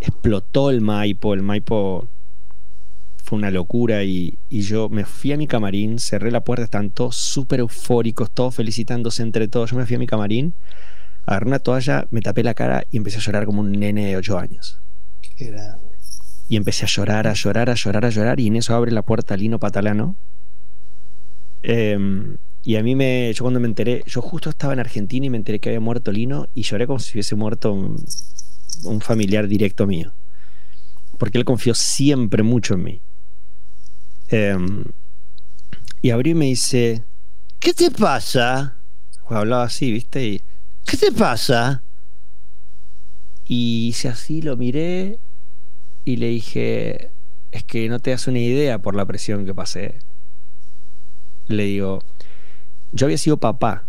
[0.00, 1.34] explotó el Maipo.
[1.34, 2.08] El Maipo
[3.24, 7.16] fue una locura y, yo me fui a mi camarín, cerré la puerta, están todos
[7.16, 9.70] súper eufóricos, todos felicitándose entre todos.
[9.70, 10.54] Yo me fui a mi camarín,
[11.30, 14.16] agarré una toalla, me tapé la cara y empecé a llorar como un nene de
[14.16, 14.80] 8 años.
[16.48, 19.02] Y empecé a llorar, a llorar, a llorar, a llorar y en eso abre la
[19.02, 20.16] puerta Lino Patalano.
[21.62, 25.30] Em, y a mí me, yo cuando me enteré, yo justo estaba en Argentina y
[25.30, 29.86] me enteré que había muerto Lino y lloré como si hubiese muerto un familiar directo
[29.86, 30.12] mío.
[31.16, 33.00] Porque él confió siempre mucho en mí.
[34.30, 34.84] Em,
[36.02, 37.04] y abrí y me dice,
[37.60, 38.76] ¿qué te pasa?
[39.28, 40.26] hablaba así, ¿viste?
[40.26, 40.42] Y,
[40.86, 41.82] ¿Qué te pasa?
[43.46, 45.18] Y hice así, lo miré
[46.04, 47.10] y le dije,
[47.52, 49.98] es que no te das una idea por la presión que pasé.
[51.48, 52.02] Le digo,
[52.92, 53.84] yo había sido papá.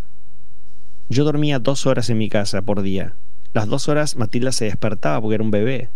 [1.09, 3.15] Yo dormía dos horas en mi casa por día.
[3.53, 5.89] Las dos horas Matilda se despertaba porque era un bebé.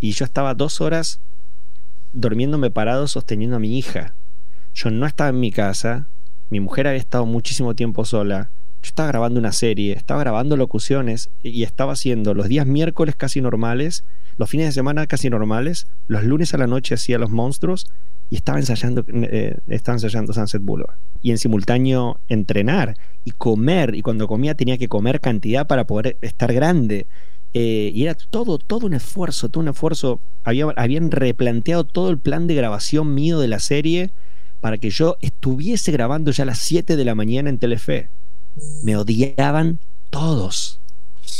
[0.00, 1.20] Y yo estaba dos horas
[2.12, 4.14] durmiéndome parado sosteniendo a mi hija.
[4.74, 6.06] Yo no estaba en mi casa,
[6.50, 8.50] mi mujer había estado muchísimo tiempo sola,
[8.82, 13.40] yo estaba grabando una serie, estaba grabando locuciones y estaba haciendo los días miércoles casi
[13.40, 14.04] normales,
[14.38, 17.86] los fines de semana casi normales, los lunes a la noche hacía los monstruos
[18.28, 20.96] y estaba ensayando, eh, ensayando Sunset Boulevard.
[21.20, 26.16] Y en simultáneo entrenar y comer, y cuando comía tenía que comer cantidad para poder
[26.22, 27.06] estar grande.
[27.54, 30.20] Eh, y era todo, todo un esfuerzo, todo un esfuerzo.
[30.44, 34.10] habían replanteado todo el plan de grabación mío de la serie
[34.62, 38.08] para que yo estuviese grabando ya a las 7 de la mañana en Telefe.
[38.82, 39.78] Me odiaban
[40.10, 40.78] todos.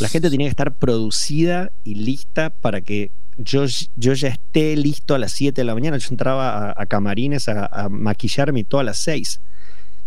[0.00, 3.64] La gente tenía que estar producida y lista para que yo,
[3.96, 5.98] yo ya esté listo a las 7 de la mañana.
[5.98, 9.40] Yo entraba a, camarines a, a, maquillarme todo a las 6.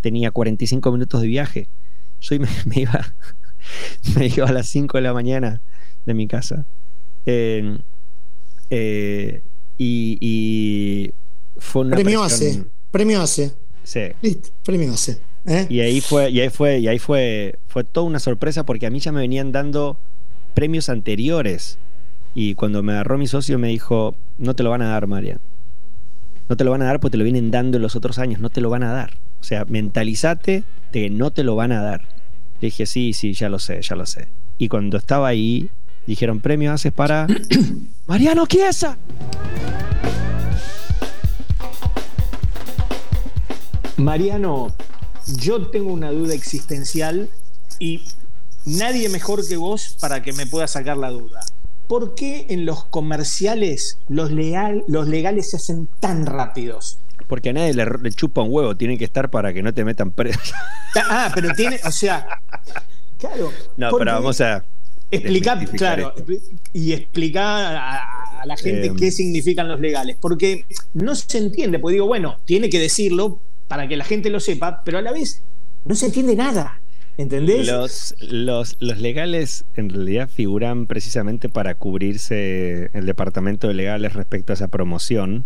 [0.02, 1.68] Tenía 45 minutos de viaje.
[2.22, 3.14] Yo me, me iba,
[4.16, 5.62] me iba a las 5 de la mañana
[6.06, 6.66] de mi casa.
[7.26, 7.78] Eh,
[8.70, 9.42] eh,
[9.78, 11.12] y,
[11.58, 13.52] fue una premio hace, premio hace.
[13.84, 14.02] Sí.
[14.22, 15.20] Listo, premio hace.
[15.46, 15.68] ¿Eh?
[15.70, 18.90] Y ahí fue, y ahí fue, y ahí fue, fue toda una sorpresa porque a
[18.90, 19.98] mí ya me venían dando
[20.54, 21.78] premios anteriores.
[22.34, 25.40] Y cuando me agarró mi socio me dijo, no te lo van a dar, Marian.
[26.50, 28.40] No te lo van a dar porque te lo vienen dando en los otros años,
[28.40, 29.18] no te lo van a dar.
[29.40, 32.02] O sea, mentalízate de que no te lo van a dar.
[32.62, 34.28] Le dije, sí, sí, ya lo sé, ya lo sé.
[34.58, 35.70] Y cuando estaba ahí,
[36.08, 37.26] Dijeron premio haces para
[38.08, 38.98] Mariano Chiesa.
[43.98, 44.76] Mariano,
[45.28, 47.30] yo tengo una duda existencial
[47.80, 48.04] y
[48.66, 51.42] nadie mejor que vos para que me pueda sacar la duda.
[51.88, 57.00] ¿Por qué en los comerciales los, los legales se hacen tan rápidos?
[57.28, 60.12] Porque a nadie le, chupa un huevo, tienen que estar para que no te metan
[60.12, 60.40] preso.
[61.10, 62.26] Ah, pero tiene, o sea,
[63.20, 63.52] claro.
[63.76, 64.64] No, pero vamos a.
[65.12, 66.14] Explicar, claro,
[66.74, 68.96] y explicar a, la gente em.
[68.96, 70.16] qué significan los legales.
[70.20, 74.40] Porque no se entiende, porque digo, bueno, tiene que decirlo para que la gente lo
[74.40, 75.44] sepa, pero a la vez
[75.86, 76.82] no se entiende nada.
[77.18, 77.66] ¿Entendés?
[77.68, 84.52] Los, los, los, legales en realidad figuran precisamente para cubrirse el departamento de legales respecto
[84.52, 85.46] a esa promoción.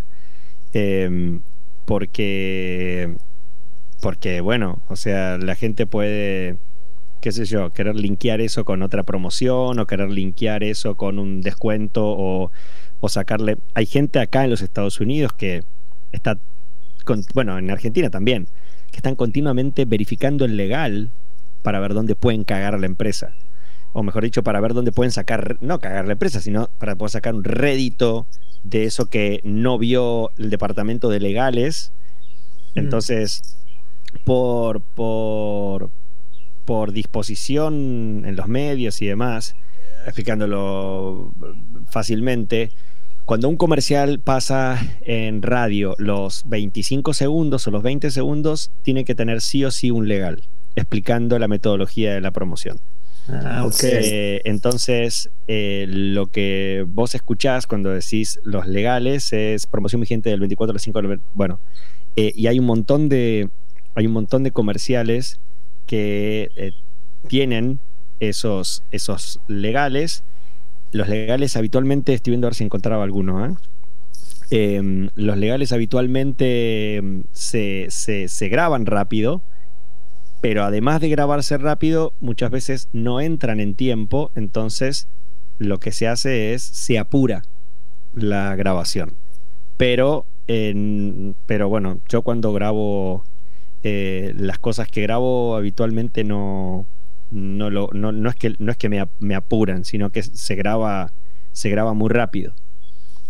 [0.73, 1.41] Em,
[1.86, 3.15] porque,
[4.01, 6.58] porque, bueno, o sea, la gente puede,
[7.21, 11.41] qué sé yo, querer linkear eso con otra promoción o querer linkear eso con un
[11.41, 12.51] descuento o,
[12.99, 13.58] o sacarle...
[13.75, 15.63] Hay gente acá en los Estados Unidos que
[16.12, 16.39] está,
[17.34, 18.48] bueno, en Argentina también,
[18.91, 21.12] que están continuamente verificando el legal
[21.63, 23.34] para ver dónde pueden cagar a la empresa.
[23.93, 27.12] O mejor dicho, para ver dónde pueden sacar, no cagar la empresa, sino para poder
[27.12, 28.28] sacar un rédito
[28.63, 31.91] de eso que no vio el departamento de legales.
[32.76, 32.80] Mm.
[32.80, 33.58] Entonces,
[34.26, 35.89] por, por,
[36.65, 39.56] por disposición en los medios y demás,
[40.06, 41.34] explicándolo
[41.89, 42.72] fácilmente,
[43.29, 49.13] cuando un comercial pasa en radio los 25 segundos o los 20 segundos, tiene que
[49.13, 50.41] tener sí o sí un legal
[50.75, 52.79] explicando la metodología de la promoción.
[53.27, 60.31] Ah, eh, entonces, eh, lo que vos escuchás cuando decís los legales es promoción vigente
[60.31, 61.01] del 24 al 5
[61.35, 61.59] Bueno,
[62.15, 63.51] eh, y hay un montón de.
[63.93, 65.39] Hay un montón de comerciales
[65.85, 66.73] que
[67.27, 67.79] tienen
[68.19, 70.23] esos, esos legales.
[70.91, 73.58] Los legales habitualmente, estoy viendo a ver si encontraba alguno.
[74.52, 79.43] Em, los legales habitualmente em, se, se, graban rápido
[80.41, 85.08] pero además de grabarse rápido, muchas veces no entran en tiempo, entonces
[85.58, 87.43] lo que se hace es se apura
[88.13, 89.13] la grabación.
[89.75, 93.25] Pero, pero bueno, yo cuando grabo
[93.84, 96.86] eh, las cosas que grabo habitualmente no,
[97.31, 101.11] no, lo, no, es que, no es que me, apuran, sino que se graba,
[101.51, 102.53] se graba muy rápido.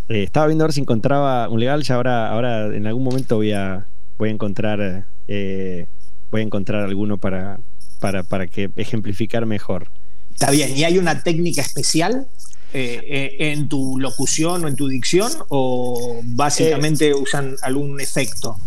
[0.07, 3.38] Eh, estaba viendo a ver si encontraba un legal, ya ahora, ahora en algún momento
[3.38, 5.88] voy a, voy a encontrar eh,
[6.31, 7.59] voy a encontrar alguno para,
[7.99, 9.89] para, para que ejemplificar mejor.
[10.31, 12.27] Está bien, ¿y hay una técnica especial
[12.73, 18.57] eh, eh, en tu locución o en tu dicción o básicamente eh, usan algún efecto?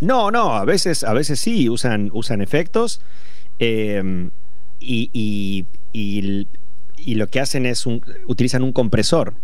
[0.00, 3.00] No, no, a veces, a veces sí usan, usan efectos
[4.84, 6.46] em, y,
[6.96, 9.34] y, lo que hacen es un, utilizan un compresor.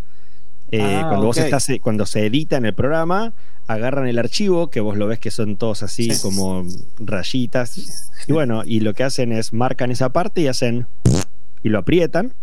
[0.73, 3.33] Ah, cuando, vos estás, cuando se edita en el programa,
[3.67, 6.65] agarran el archivo, que vos lo ves que son todos así como
[6.99, 8.13] rayitas.
[8.29, 10.87] Y bueno, y lo que hacen es marcan esa parte y hacen
[11.63, 12.35] y lo aprietan.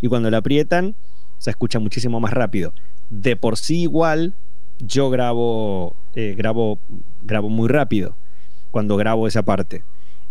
[0.00, 0.96] Y cuando lo aprietan,
[1.38, 2.72] se escucha muchísimo más rápido.
[3.10, 4.34] De por sí igual,
[4.78, 6.78] yo grabo, eh, grabo,
[7.22, 8.16] grabo muy rápido
[8.70, 9.84] cuando grabo esa parte.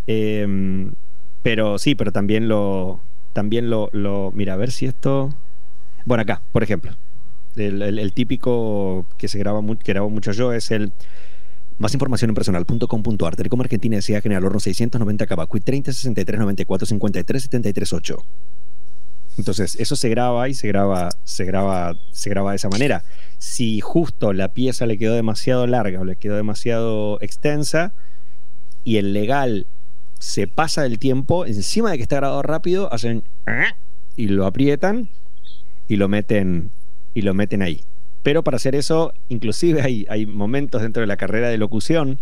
[0.07, 0.91] Em,
[1.45, 3.91] pero sí, pero también lo, también lo,
[4.33, 5.29] mira, a ver si esto,
[6.03, 6.95] bueno acá, por ejemplo,
[7.55, 10.91] el, típico que se graba, que grabo mucho yo es el
[11.77, 13.35] más información en personal.com.ar.
[13.35, 18.17] Telecom Argentina decía General Horno 690 Cabacuy 30 63 94 53 73 8.
[19.37, 23.03] Entonces, eso se graba y se graba, se graba, se graba de esa manera.
[23.37, 27.93] Si justo la pieza le quedó demasiado larga o le quedó demasiado extensa
[28.83, 29.67] y el legal
[30.19, 33.23] se pasa del tiempo, encima de que está grabado rápido, hacen
[34.15, 35.09] y lo aprietan
[35.87, 36.71] y lo meten
[37.13, 37.81] y lo meten ahí.
[38.23, 42.19] Pero para hacer eso, inclusive hay, hay momentos dentro de la carrera de locución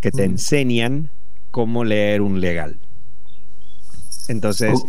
[0.00, 1.10] que te enseñan
[1.50, 2.78] cómo leer un legal.
[4.28, 4.88] Entonces, oh.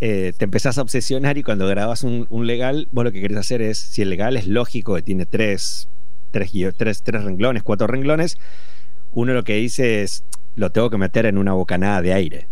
[0.00, 3.62] eh, te empezás a obsesionar y cuando grabas un, legal, vos lo que querés hacer
[3.62, 5.88] es, si el legal es lógico, que tiene tres,
[6.30, 8.38] tres, tres, tres renglones, cuatro renglones,
[9.12, 10.24] uno lo que dice es,
[10.56, 12.48] lo tengo que meter en una bocanada de aire.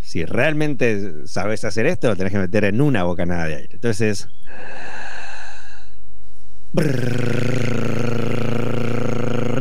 [0.00, 3.70] Si realmente sabes hacer esto, lo tenés que meter en una bocanada de aire.
[3.72, 4.28] Entonces,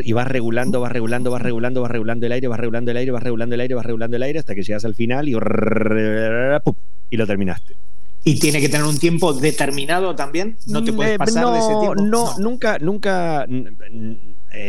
[0.03, 3.11] y vas regulando, vas regulando, vas regulando, vas regulando el aire, vas regulando el aire,
[3.11, 7.17] vas regulando el aire, vas regulando el aire hasta que llegas al final y, y
[7.17, 7.75] lo terminaste.
[8.23, 10.55] ¿Y tiene que tener un tiempo determinado también?
[10.67, 11.95] ¿No te puedes pasar de ese tiempo?
[11.95, 13.47] No, nunca, nunca,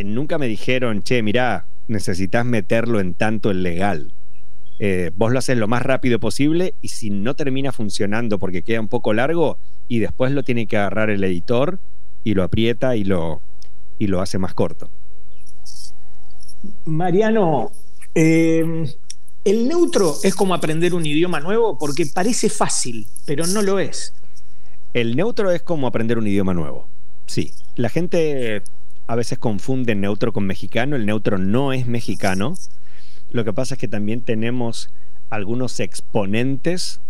[0.04, 4.12] nunca me dijeron, che, mirá, necesitas meterlo en tanto el legal.
[4.78, 8.80] Eh, vos lo haces lo más rápido posible y si no termina funcionando porque queda
[8.80, 11.78] un poco largo y después lo tiene que agarrar el editor
[12.24, 13.40] y lo aprieta y lo,
[13.98, 14.90] y lo hace más corto.
[16.84, 17.70] Mariano,
[18.14, 18.86] eh,
[19.44, 24.14] el neutro es como aprender un idioma nuevo porque parece fácil, pero no lo es.
[24.94, 26.88] El neutro es como aprender un idioma nuevo.
[27.26, 28.62] Sí, la gente
[29.06, 30.96] a veces confunde neutro con mexicano.
[30.96, 32.54] El neutro no es mexicano.
[33.30, 34.90] Lo que pasa es que también tenemos
[35.30, 37.00] algunos exponentes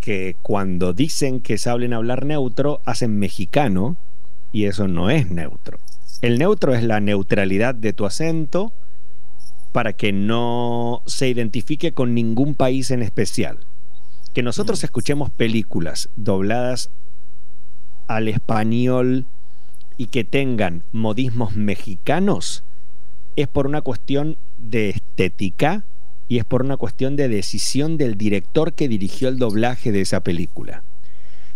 [0.00, 3.96] que cuando dicen que saben hablar neutro, hacen mexicano
[4.52, 5.78] y eso no es neutro.
[6.22, 8.72] El neutro es la neutralidad de tu acento
[9.72, 13.58] para que no se identifique con ningún país en especial.
[14.32, 14.84] Que nosotros mm.
[14.84, 16.90] escuchemos películas dobladas
[18.06, 19.26] al español
[19.96, 22.62] y que tengan modismos mexicanos
[23.36, 25.84] es por una cuestión de estética
[26.28, 30.20] y es por una cuestión de decisión del director que dirigió el doblaje de esa
[30.20, 30.82] película.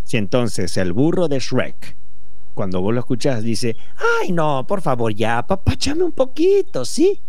[0.04, 1.96] Si entonces el burro de Shrek,
[2.54, 3.76] cuando vos lo escuchás, dice,
[4.22, 7.20] ay no, por favor ya, papáchame un poquito, ¿sí?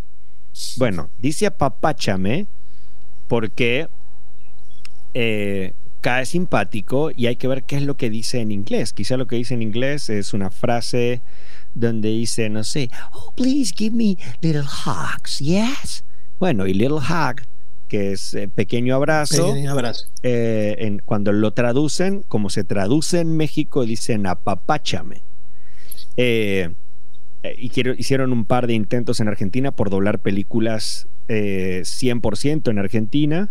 [0.77, 2.47] Bueno, dice apapáchame
[3.27, 3.87] porque
[5.13, 8.91] eh, cae simpático y hay que ver qué es lo que dice en inglés.
[8.91, 11.21] Quizá lo que dice en inglés es una frase
[11.75, 16.03] donde dice, no sé, oh, please give me little hugs, yes.
[16.39, 17.41] Bueno, y little hug,
[17.87, 20.07] que es eh, pequeño abrazo, abrazo.
[20.23, 25.21] Eh, en, cuando lo traducen, como se traduce en México, dicen apapáchame.
[26.17, 26.73] Eh,
[27.57, 33.49] y quiero, hicieron un par de intentos en Argentina por doblar películas 100% en Argentina.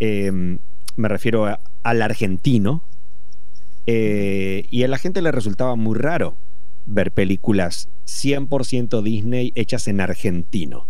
[0.00, 0.58] Em,
[0.96, 1.46] me refiero
[1.82, 2.82] al argentino,
[3.86, 6.36] eh, y a la gente le resultaba muy raro
[6.86, 10.86] ver películas 100% Disney hechas en argentino.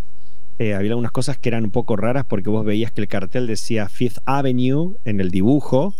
[0.59, 3.47] Eh, había algunas cosas que eran un poco raras porque vos veías que el cartel
[3.47, 5.95] decía Fifth Avenue en el dibujo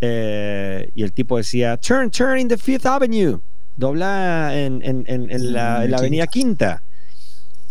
[0.00, 3.40] eh, y el tipo decía Turn, turn in the Fifth Avenue,
[3.76, 6.82] dobla en, la, en la Avenida Quinta.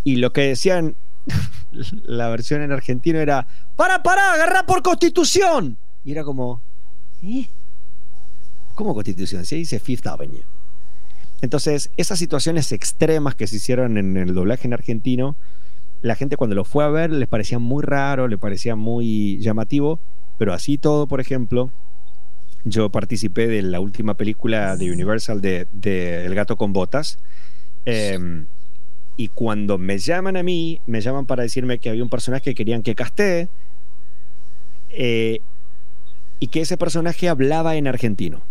[0.03, 0.95] Y lo que decían
[2.03, 5.77] la versión en argentino era, para, para, agarra por constitución.
[6.03, 6.61] Y era como,
[7.23, 7.47] ¿eh?
[8.75, 9.45] ¿Cómo constitución?
[9.45, 10.43] Se dice Fifth Avenue.
[11.41, 15.35] Entonces, esas situaciones extremas que se hicieron en el doblaje en argentino,
[16.01, 19.99] la gente cuando lo fue a ver les parecía muy raro, le parecía muy llamativo,
[20.37, 21.71] pero así todo, por ejemplo,
[22.63, 27.19] yo participé de la última película de Universal de, El gato con botas.
[27.85, 28.45] Eh,
[29.17, 32.55] y cuando me llaman a mí, me llaman para decirme que había un personaje que
[32.55, 33.49] querían que casté
[34.89, 35.39] eh,
[36.39, 38.41] y que ese personaje hablaba en argentino.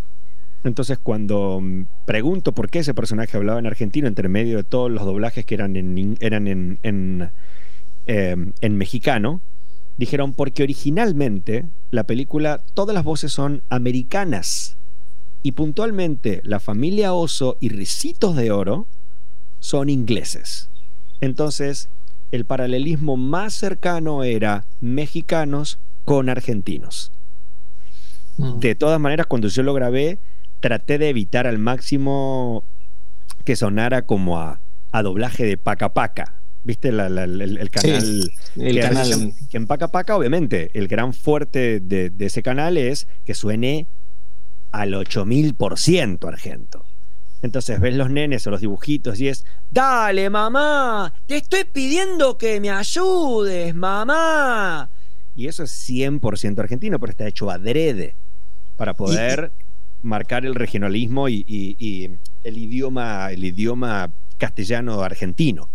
[0.64, 1.62] Entonces, cuando
[2.04, 5.54] pregunto por qué ese personaje hablaba en argentino, entre medio de todos los doblajes que
[5.54, 7.30] eran en, eran en, en,
[8.06, 9.40] em, en mexicano,
[9.96, 14.76] dijeron porque originalmente la película, todas las voces son americanas.
[15.42, 18.86] Y puntualmente, la familia Oso y Ricitos de Oro
[19.60, 20.68] son ingleses.
[21.20, 21.88] Entonces,
[22.32, 27.12] el paralelismo más cercano era mexicanos con argentinos.
[28.38, 28.60] Mm.
[28.60, 30.18] De todas maneras, cuando yo lo grabé,
[30.60, 32.64] traté de evitar al máximo
[33.44, 34.60] que sonara como a,
[35.02, 36.34] doblaje de Paca Paca.
[36.64, 36.96] ¿Viste el,
[37.70, 38.32] canal?
[38.56, 39.32] el canal.
[39.50, 43.86] Que en Paca Paca, obviamente, el gran fuerte de, de ese canal es que suene
[44.72, 46.84] al 8000% argento.
[47.40, 52.60] Entonces ves los nenes o los dibujitos y es, dale mamá, te estoy pidiendo que
[52.60, 54.90] me ayudes, mamá.
[55.36, 58.16] Y eso es 100% argentino, pero está hecho adrede
[58.78, 59.52] para poder
[60.02, 65.68] marcar el regionalismo y, el idioma, el idioma castellano argentino.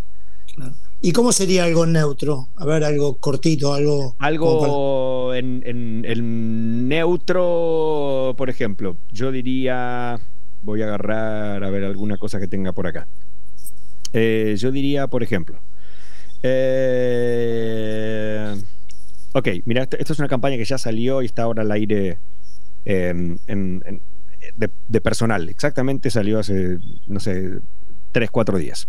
[1.01, 2.47] ¿Y cómo sería algo neutro?
[2.55, 4.15] A ver, algo cortito, algo.
[4.17, 10.19] Algo en, en neutro, por ejemplo, yo diría
[10.63, 13.07] voy a agarrar a ver alguna cosa que tenga por acá.
[14.13, 15.59] Eh, yo diría, por ejemplo,
[16.41, 17.43] eh,
[19.33, 22.17] ok, mira, esto, es una campaña que ya salió y está ahora al aire
[22.85, 23.37] em,
[24.55, 25.49] de, personal.
[25.49, 26.77] Exactamente salió hace,
[27.07, 27.59] no sé,
[28.11, 28.87] 3, 4 días.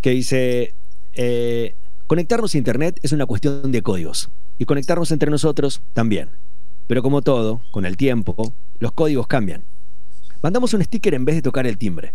[0.00, 0.74] Que dice,
[1.14, 1.74] eh,
[2.06, 6.30] conectarnos a Internet es una cuestión de códigos y conectarnos entre nosotros también.
[6.86, 9.62] Pero como todo, con el tiempo, los códigos cambian.
[10.42, 12.14] Mandamos un sticker en vez de tocar el timbre.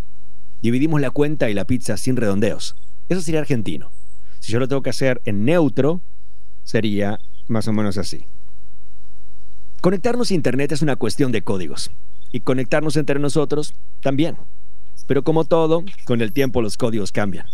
[0.62, 2.76] Dividimos la cuenta y la pizza sin redondeos.
[3.08, 3.92] Eso sería argentino.
[4.40, 6.02] Si yo lo tengo que hacer en neutro,
[6.64, 8.26] sería más o menos así.
[9.86, 11.92] Conectarnos a Internet es una cuestión de códigos.
[12.32, 14.36] Y conectarnos entre nosotros también.
[15.06, 17.46] Pero como todo, con el tiempo los códigos cambian.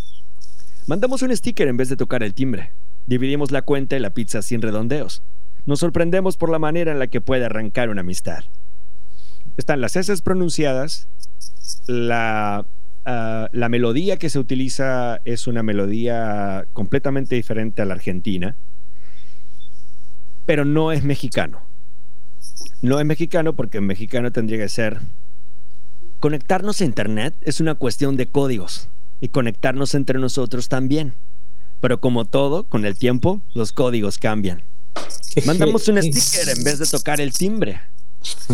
[0.87, 2.71] Mandamos un sticker en vez de tocar el timbre.
[3.05, 5.21] Dividimos la cuenta y la pizza sin redondeos.
[5.65, 8.45] Nos sorprendemos por la manera en la que puede arrancar una amistad.
[9.57, 11.09] Están las S pronunciadas,
[11.85, 12.65] la,
[13.03, 18.55] ah, la melodía que se utiliza es una melodía completamente diferente a la argentina,
[20.45, 21.69] pero no es mexicano.
[22.81, 24.99] No es mexicano porque en mexicano tendría que ser
[26.21, 31.15] conectarnos a Internet es una cuestión de códigos y conectarnos entre nosotros también.
[31.81, 34.61] Pero como todo, con el tiempo, los códigos cambian.
[35.45, 37.81] Mandamos un sticker en vez de tocar el timbre.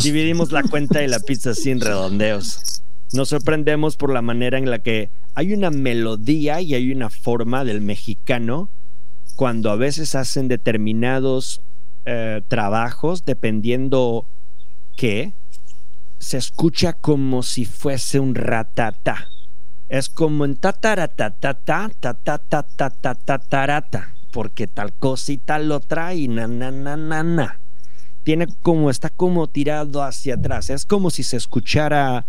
[0.02, 2.82] Dividimos la cuenta y la pizza sin redondeos.
[3.12, 7.66] Nos sorprendemos por la manera en la que hay una melodía y hay una forma
[7.66, 8.70] del mexicano
[9.36, 11.62] cuando a veces hacen determinados
[12.10, 14.26] eh, trabajos, dependiendo
[14.96, 15.34] qué,
[16.20, 19.28] se escucha como si fuese un ratata.
[19.90, 21.92] Es como en tataratatata,
[22.24, 27.60] tatatatatatatarata, porque tal cosa y tal otra y na na na na na.
[28.24, 30.70] Tiene como, está como tirado hacia atrás.
[30.70, 32.26] Es como si se escuchara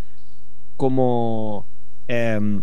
[0.76, 1.66] como.
[2.08, 2.60] Eh,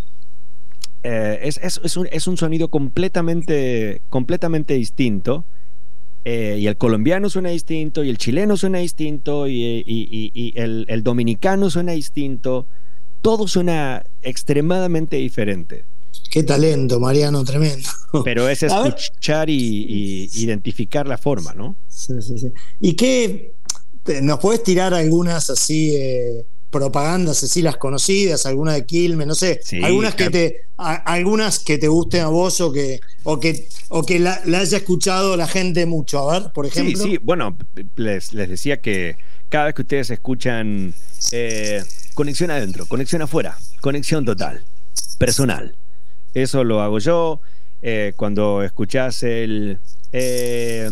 [1.03, 5.45] eh, es, es, es, un, es, un, sonido completamente, completamente distinto
[6.26, 10.86] eh, y el colombiano suena distinto, y el chileno suena distinto, y, y, y el,
[10.89, 12.65] el, dominicano suena distinto.
[13.21, 15.86] Todo suena extremadamente diferente.
[16.32, 17.88] Qué talento, Mariano, tremendo.
[18.23, 21.76] Pero es escuchar y, identificar la forma, ¿no?
[21.88, 22.51] Sí, sí, sí.
[22.82, 23.53] ¿Y qué?
[24.21, 26.45] ¿Nos puedes tirar algunas así eh,
[26.76, 31.59] propagandas, así las conocidas, alguna de Quilmes, no sé, sí, algunas que te a, algunas
[31.59, 35.38] que te gusten a vos o que o que o que la, la, haya escuchado
[35.38, 37.01] la gente mucho, a ver, por ejemplo.
[37.01, 37.57] Sí, sí, bueno,
[37.95, 39.15] les, les decía que
[39.47, 40.93] cada vez que ustedes escuchan
[41.32, 41.82] eh,
[42.13, 44.65] conexión adentro, conexión afuera, conexión total,
[45.17, 45.76] personal.
[46.34, 47.39] Eso lo hago yo.
[47.82, 49.80] Eh, cuando escuchás el
[50.11, 50.89] eh,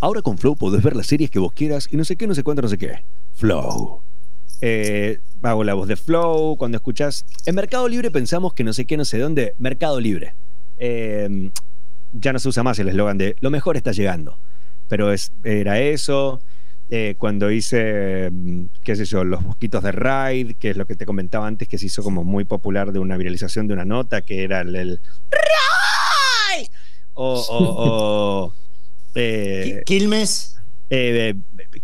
[0.00, 2.34] ahora con Flow podés ver las series que vos quieras y no sé qué, no
[2.36, 3.02] sé cuánto, no sé qué.
[3.34, 4.00] Flow
[4.60, 7.24] eh, hago la voz de Flow, cuando escuchas...
[7.46, 10.34] En Mercado Libre pensamos que no sé qué, no sé dónde, Mercado Libre.
[10.78, 11.50] Eh,
[12.12, 14.38] ya no se usa más el eslogan de lo mejor está llegando,
[14.88, 16.40] pero es, era eso.
[16.90, 18.30] Eh, cuando hice,
[18.84, 21.78] qué sé yo, los mosquitos de Raid, que es lo que te comentaba antes, que
[21.78, 24.76] se hizo como muy popular de una viralización de una nota, que era el...
[24.76, 25.00] el
[25.30, 26.68] Raid!
[27.14, 27.34] O...
[27.34, 28.54] o, o
[29.14, 30.58] eh, Quilmes.
[30.90, 31.34] Eh,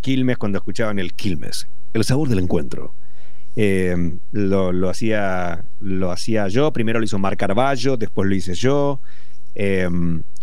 [0.00, 2.94] Quilmes cuando escuchaban el Quilmes el sabor del encuentro.
[3.56, 8.54] Eh, lo, lo, hacía, lo hacía yo, primero lo hizo Mar Carballo, después lo hice
[8.54, 9.00] yo,
[9.54, 9.88] eh,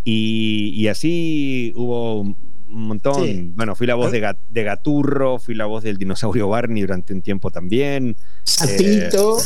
[0.03, 2.35] y, y, así hubo un
[2.67, 3.25] montón.
[3.25, 3.51] Sí.
[3.55, 7.21] Bueno, fui la voz de, de, Gaturro, fui la voz del dinosaurio Barney durante un
[7.21, 8.15] tiempo también.
[8.43, 9.39] Sapito.
[9.39, 9.43] Eh,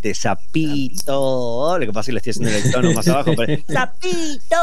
[0.00, 1.78] de Sapito.
[1.78, 3.32] Lo que pasa es que le estoy haciendo el tono más abajo.
[3.36, 3.62] Pero...
[3.68, 4.56] ¡Sapito!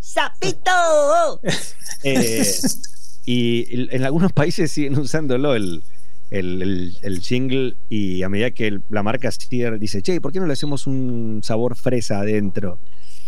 [0.00, 1.40] ¡Sapito!
[3.30, 5.82] Y en algunos países siguen usándolo el,
[6.30, 10.40] el, el, el jingle y a medida que la marca Steer dice, che, ¿por qué
[10.40, 12.78] no le hacemos un sabor fresa adentro?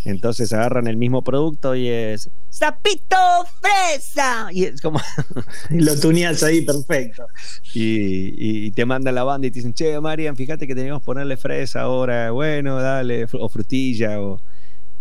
[0.06, 3.14] Entonces agarran el mismo producto y es ¡Sapito
[3.60, 4.48] fresa!
[4.50, 4.98] Y es como.
[5.70, 7.26] y lo tuneas ahí perfecto.
[7.74, 11.06] Y, y, te manda la banda y te dicen, che, Marian, fíjate que teníamos que
[11.06, 12.30] ponerle fresa ahora.
[12.30, 14.18] Bueno, dale, o frutilla.
[14.22, 14.40] O,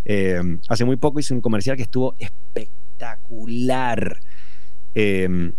[0.04, 4.20] eh, hace muy poco hice un comercial que estuvo espectacular
[5.00, 5.52] eh,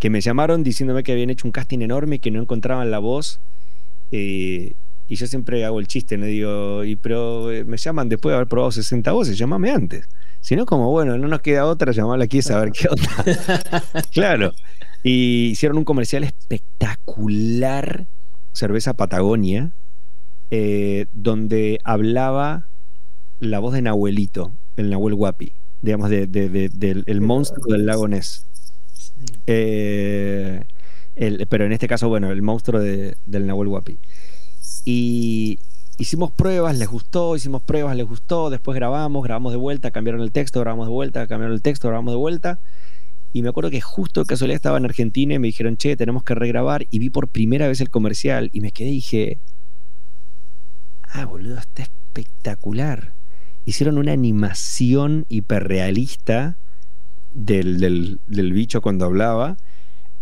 [0.00, 2.98] que me llamaron diciéndome que habían hecho un casting enorme y que no encontraban la
[2.98, 3.38] voz.
[4.10, 4.72] Eh,
[5.08, 8.36] y yo siempre hago el chiste, me digo, y, pero eh, me llaman después de
[8.36, 10.08] haber probado 60 voces, llámame antes.
[10.40, 14.04] Si no, como bueno, no nos queda otra, llamarla aquí a saber qué onda.
[14.12, 14.52] claro.
[15.02, 18.06] Y hicieron un comercial espectacular,
[18.52, 19.72] cerveza Patagonia,
[20.50, 22.66] eh, donde hablaba
[23.40, 25.52] la voz de Nahuelito, el Nahuel Guapi,
[25.82, 28.46] digamos, de, de, de, del el monstruo del lago Ness.
[29.46, 30.64] Eh,
[31.48, 33.98] pero en este caso, bueno, el monstruo de, del Nahuel Guapi.
[34.84, 35.58] Y
[35.98, 40.32] hicimos pruebas, les gustó, hicimos pruebas, les gustó, después grabamos, grabamos de vuelta, cambiaron el
[40.32, 42.58] texto, grabamos de vuelta, cambiaron el texto, grabamos de vuelta.
[43.32, 46.24] Y me acuerdo que justo de casualidad estaba en Argentina y me dijeron, che, tenemos
[46.24, 46.86] que regrabar.
[46.90, 49.38] Y vi por primera vez el comercial y me quedé y dije,
[51.12, 53.12] ah, boludo, está espectacular.
[53.66, 56.56] Hicieron una animación hiperrealista
[57.32, 59.56] del, del, del bicho cuando hablaba.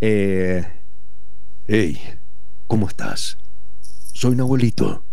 [0.00, 0.66] Eh,
[1.66, 1.98] hey,
[2.66, 3.38] ¿cómo estás?
[4.12, 5.04] Soy un abuelito.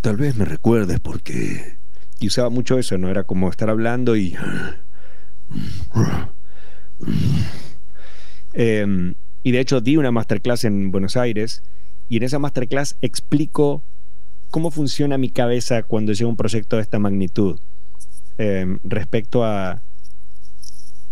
[0.00, 1.78] Tal vez me recuerdes porque...
[2.20, 3.08] Y usaba mucho eso, ¿no?
[3.08, 4.36] Era como estar hablando y...
[8.54, 11.62] Eh, y de hecho di una masterclass en Buenos Aires
[12.08, 13.82] y en esa masterclass explico
[14.50, 17.58] cómo funciona mi cabeza cuando llega un proyecto de esta magnitud.
[18.38, 19.82] eh, respecto a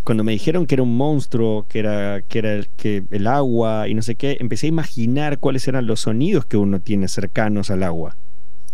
[0.05, 3.87] cuando me dijeron que era un monstruo, que era, que era el, que el agua
[3.89, 7.71] y no sé qué, empecé a imaginar cuáles eran los sonidos que uno tiene cercanos
[7.71, 8.17] al agua.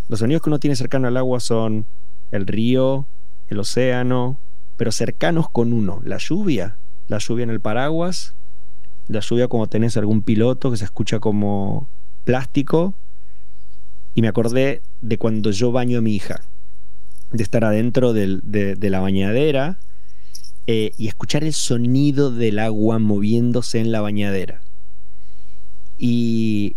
[0.07, 1.85] Los sonidos que uno tiene cercano al agua son
[2.31, 3.05] el río,
[3.49, 4.39] el océano,
[4.77, 6.01] pero cercanos con uno.
[6.03, 6.77] La lluvia,
[7.09, 8.33] la lluvia en el paraguas,
[9.07, 11.89] la lluvia como tenés algún piloto que se escucha como
[12.23, 12.93] plástico.
[14.15, 16.41] Y me acordé de cuando yo baño a mi hija,
[17.31, 19.77] de estar adentro de la bañadera
[20.67, 24.61] eh, y escuchar el sonido del agua moviéndose en la bañadera.
[25.97, 26.75] Y,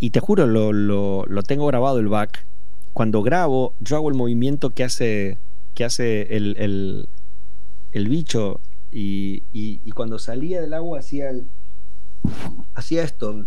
[0.00, 2.44] y te juro, lo, lo- lo tengo grabado el back.
[2.92, 5.36] Cuando grabo, yo hago el movimiento que hace,
[5.74, 6.56] que hace el,
[7.92, 8.60] el- bicho.
[8.92, 11.46] Y, y- y cuando salía del agua hacía, el-
[12.74, 13.44] hacía esto.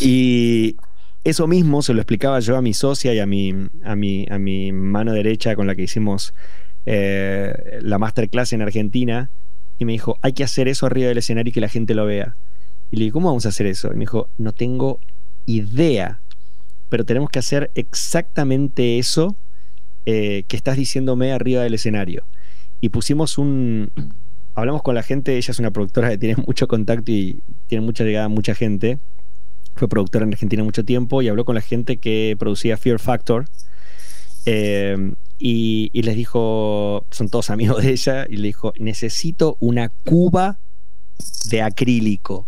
[0.00, 0.76] Y
[1.24, 3.54] eso mismo se lo explicaba yo a mi socia y a mi,
[3.84, 6.34] a mi, a mi mano derecha con la que hicimos
[6.86, 9.30] eh, la masterclass en Argentina.
[9.78, 12.06] Y me dijo, hay que hacer eso arriba del escenario y que la gente lo
[12.06, 12.36] vea.
[12.90, 13.88] Y le dije, ¿cómo vamos a hacer eso?
[13.88, 15.00] Y me dijo, no tengo
[15.46, 16.20] idea,
[16.88, 19.36] pero tenemos que hacer exactamente eso
[20.06, 22.24] eh, que estás diciéndome arriba del escenario.
[22.80, 23.90] Y pusimos un...
[24.54, 28.04] Hablamos con la gente, ella es una productora que tiene mucho contacto y tiene mucha
[28.04, 28.98] llegada a mucha gente.
[29.74, 33.46] Fue productora en Argentina mucho tiempo y habló con la gente que producía Fear Factor.
[34.46, 40.58] Eh, y, les dijo, son todos amigos de ella, y le dijo, necesito una cuba
[41.48, 42.46] de acrílico.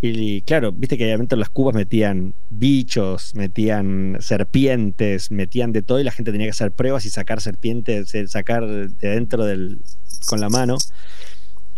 [0.00, 6.04] Y claro, viste que obviamente las cubas metían bichos, metían serpientes, metían de todo y
[6.04, 9.78] la gente tenía que hacer pruebas y sacar serpientes, eh, sacar de dentro del,
[10.26, 10.76] con la mano.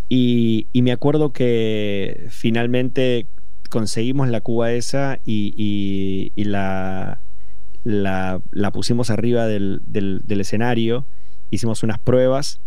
[0.08, 3.26] Y me acuerdo que finalmente
[3.68, 7.18] conseguimos la cuba esa y, la,
[8.72, 9.80] pusimos arriba del,
[10.28, 11.04] escenario,
[11.50, 12.60] hicimos unas pruebas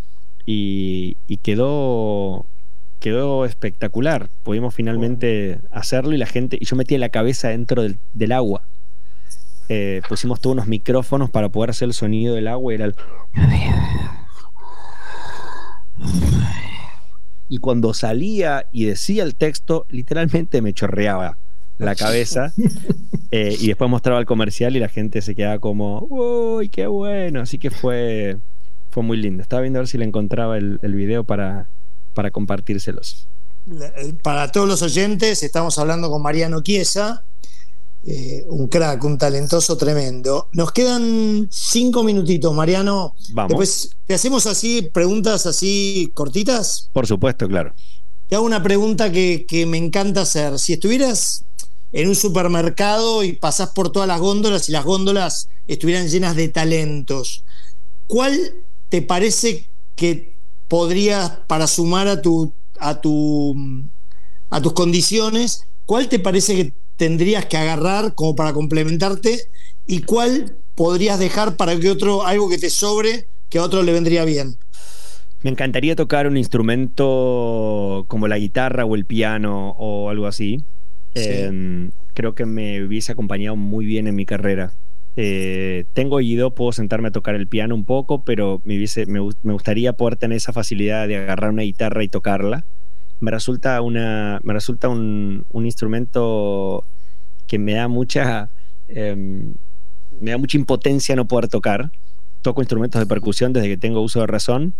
[0.45, 2.45] y, quedó,
[2.99, 4.29] quedó espectacular.
[4.43, 8.63] Pudimos finalmente hacerlo y la gente, y yo metí la cabeza dentro del, del agua.
[9.71, 12.95] Eh, pusimos todos unos micrófonos para poder hacer el sonido del agua y era el...
[17.49, 21.37] Y cuando salía y decía el texto, literalmente me chorreaba
[21.77, 22.53] la cabeza.
[23.31, 27.41] Eh, y después mostraba el comercial y la gente se quedaba como, ¡Uy, qué bueno!
[27.41, 28.37] Así que fue,
[28.89, 29.43] fue muy lindo.
[29.43, 31.67] Estaba viendo a ver si le encontraba el, el video para,
[32.15, 33.27] para compartírselos.
[33.71, 37.23] eh, Para todos los oyentes, estamos hablando con Mariano Chiesa,
[38.05, 40.47] eh, un crack, un talentoso tremendo.
[40.53, 43.13] Nos quedan cinco minutitos, Mariano.
[43.31, 43.49] Vamos.
[43.49, 46.89] Después te hacemos así preguntas así cortitas.
[46.93, 47.73] Por supuesto, claro.
[48.27, 50.59] Te hago una pregunta que, que me encanta hacer.
[50.59, 51.43] Si estuvieras
[51.91, 56.47] en un supermercado y pasás por todas las góndolas y las góndolas estuvieran llenas de
[56.49, 57.43] talentos,
[58.07, 58.37] ¿cuál
[58.89, 60.35] te parece que
[60.69, 63.55] podrías, para sumar a, tu, a, tu,
[64.49, 69.39] a tus condiciones, cuál te parece que tendrías que agarrar como para complementarte
[69.87, 73.93] y cuál podrías dejar para que otro, algo que te sobre, que a otro le
[73.93, 74.57] vendría bien?
[75.41, 80.57] Me encantaría tocar un instrumento como la guitarra o el piano o algo así.
[81.15, 81.23] Sí.
[81.25, 84.73] Eh, creo que me hubiese acompañado muy bien en mi carrera.
[85.15, 89.21] Eh, tengo oído, puedo sentarme a tocar el piano un poco, pero me, hubiese, me,
[89.43, 92.65] me gustaría poder tener esa facilidad de agarrar una guitarra y tocarla.
[93.19, 96.85] Me resulta, una, me resulta un, instrumento
[97.47, 98.49] que me da mucha,
[98.87, 99.53] em,
[100.21, 101.91] me da mucha impotencia no poder tocar.
[102.41, 104.73] Toco instrumentos de percusión desde que tengo uso de razón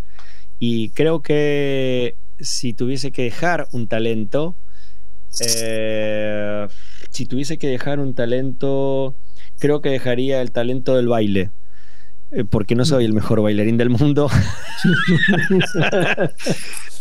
[0.59, 4.55] y creo que si tuviese que dejar un talento,
[5.39, 6.67] eh,
[7.09, 9.15] si tuviese que dejar un talento,
[9.57, 11.51] creo que dejaría el talento del baile.
[12.31, 14.29] Eh, Porque no soy el mejor bailarín del mundo.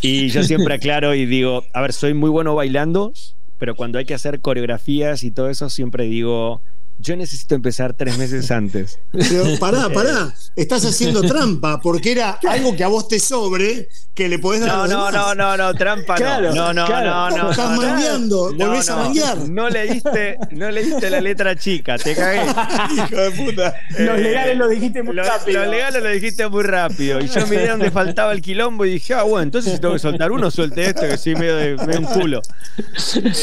[0.02, 3.12] y yo siempre aclaro y digo, a ver, soy muy bueno bailando,
[3.58, 6.62] pero cuando hay que hacer coreografías y todo eso, siempre digo,
[7.00, 8.98] yo necesito empezar tres meses antes.
[9.12, 14.28] Pero pará, pará, estás haciendo trampa, porque era algo que a vos te sobre, que
[14.28, 15.14] le podés dar a No, los no, demás.
[15.14, 16.54] no, no, no, trampa Claro, no.
[16.54, 17.10] No, no, claro.
[17.36, 17.50] no, no.
[17.50, 19.38] Estás no, mangueando, No, volvés a manguear.
[19.48, 22.42] No leíste, no leíste la letra chica, te cagué.
[22.96, 23.74] Hijo de puta.
[23.98, 25.64] Los Eh, legales lo dijiste muy Lo, rápido.
[25.64, 27.20] lo legal lo dijiste muy rápido.
[27.20, 30.00] Y yo miré donde faltaba el quilombo y dije, ah, bueno, entonces si tengo que
[30.00, 32.42] soltar uno, suelte este, que soy medio, de, medio un culo.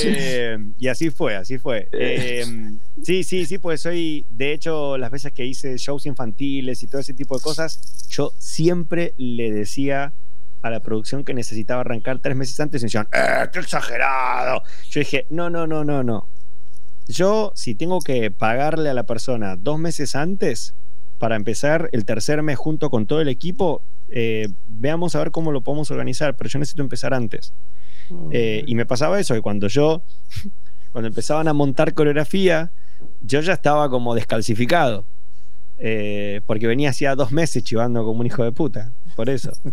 [0.04, 1.88] Eh, y así fue, así fue.
[1.92, 2.46] Eh,
[3.04, 7.00] sí, sí, sí, pues soy, de hecho, las veces que hice shows infantiles y todo
[7.02, 10.14] ese tipo de cosas, yo siempre le decía
[10.62, 14.64] a la producción que necesitaba arrancar tres meses antes y me decían, ¡eh, qué exagerado!
[14.90, 16.28] Yo dije, no, no, no, no, no.
[17.08, 20.74] yo si tengo que pagarle a la persona dos meses antes
[21.20, 25.52] para empezar el tercer mes junto con todo el equipo, eh, veamos a ver cómo
[25.52, 27.54] lo podemos organizar, pero yo necesito empezar antes.
[28.32, 30.02] Eh, y me pasaba eso, que cuando yo,
[30.92, 32.72] cuando empezaban a montar coreografía,
[33.26, 35.06] yo ya estaba como descalcificado.
[35.78, 38.94] eh, porque venía hacía dos meses chivando como un hijo de puta.
[39.16, 39.52] Por eso.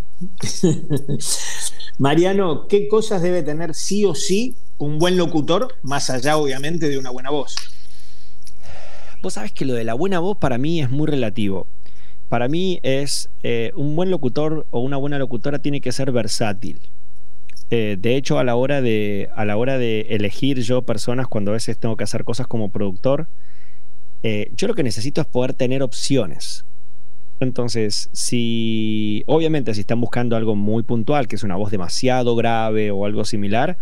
[1.98, 6.98] Mariano, ¿qué cosas debe tener sí o sí un buen locutor, más allá obviamente de
[6.98, 7.55] una buena voz?
[9.22, 11.66] Vos sabés que lo de la buena voz para mí es muy relativo.
[12.28, 16.80] Para mí es eh, un buen locutor o una buena locutora tiene que ser versátil.
[17.75, 21.53] Eh, de hecho, a la, hora de, a la hora de elegir yo personas, cuando
[21.53, 23.29] a veces tengo que hacer cosas como productor,
[24.23, 26.66] eh, yo lo que necesito es poder tener opciones.
[27.41, 32.91] Entonces, si obviamente si están buscando algo muy puntual, que es una voz demasiado grave
[32.91, 33.79] o algo similar,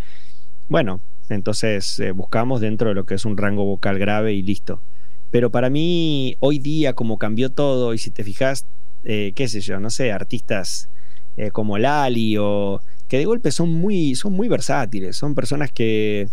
[0.69, 4.81] bueno, entonces eh, buscamos dentro de lo que es un rango vocal grave y listo.
[5.33, 8.67] Pero para mí, hoy día, como cambió todo, y si te fijas,
[9.03, 10.89] qué sé yo, no sé, artistas
[11.53, 16.29] como Lali o que de golpe son muy, son muy versátiles, son personas que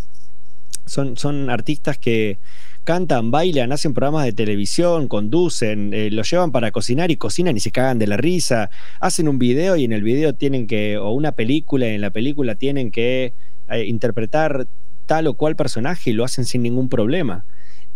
[0.86, 2.38] son, son artistas que
[2.84, 7.60] cantan, bailan, hacen programas de televisión, conducen, eh, los llevan para cocinar y cocinan y
[7.60, 8.70] se cagan de la risa,
[9.02, 12.12] hacen un video y en el video tienen que, o una película y en la
[12.12, 13.34] película tienen que
[13.70, 14.68] eh, interpretar
[15.08, 17.44] tal o cual personaje y lo hacen sin ningún problema.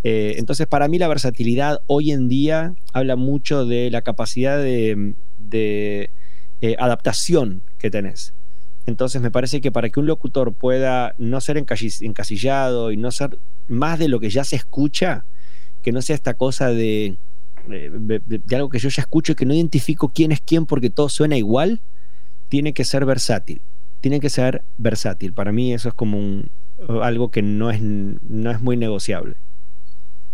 [0.04, 5.14] Eh, entonces, para mí la versatilidad hoy en día habla mucho de la capacidad de,
[6.62, 8.34] eh, adaptación que tenés.
[8.86, 13.12] Entonces me parece que para que un locutor pueda no ser encasi- encasillado y no
[13.12, 15.24] ser más de lo que ya se escucha,
[15.84, 17.18] que no sea esta cosa de,
[17.68, 17.90] de,
[18.26, 20.90] de- de algo que yo ya escucho y que no identifico quién es quién porque
[20.90, 21.80] todo suena igual,
[22.50, 23.62] tiene que ser versátil.
[24.02, 25.32] Tiene que ser versátil.
[25.32, 26.50] Para mí eso es como un,
[27.04, 29.36] algo que no es, no es muy negociable.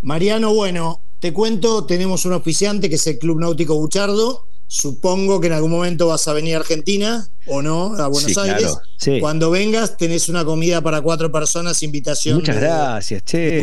[0.00, 4.44] Mariano, bueno, te cuento, tenemos un oficiante que es el Club Náutico Buchardo.
[4.70, 8.38] Supongo que en algún momento vas a venir a Argentina o no, a Buenos Sí,
[8.38, 8.58] Aires.
[8.64, 8.80] claro.
[8.98, 9.18] Sí.
[9.18, 12.36] Cuando vengas, tenés una comida para cuatro personas, invitación.
[12.36, 13.62] Muchas de- gracias, che.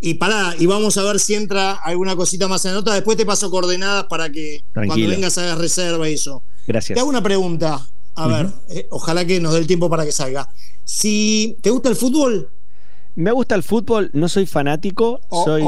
[0.00, 2.94] Y pará, y vamos a ver si entra alguna cosita más en la nota.
[2.94, 6.42] Después te paso coordenadas para que cuando vengas hagas reserva y eso.
[6.68, 6.94] Gracias.
[6.94, 7.84] Te hago una pregunta.
[8.14, 10.48] A ver, eh, ojalá que nos dé el tiempo para que salga.
[10.84, 12.48] Si te gusta el fútbol,
[13.14, 15.62] Me gusta el fútbol, no soy fanático, soy,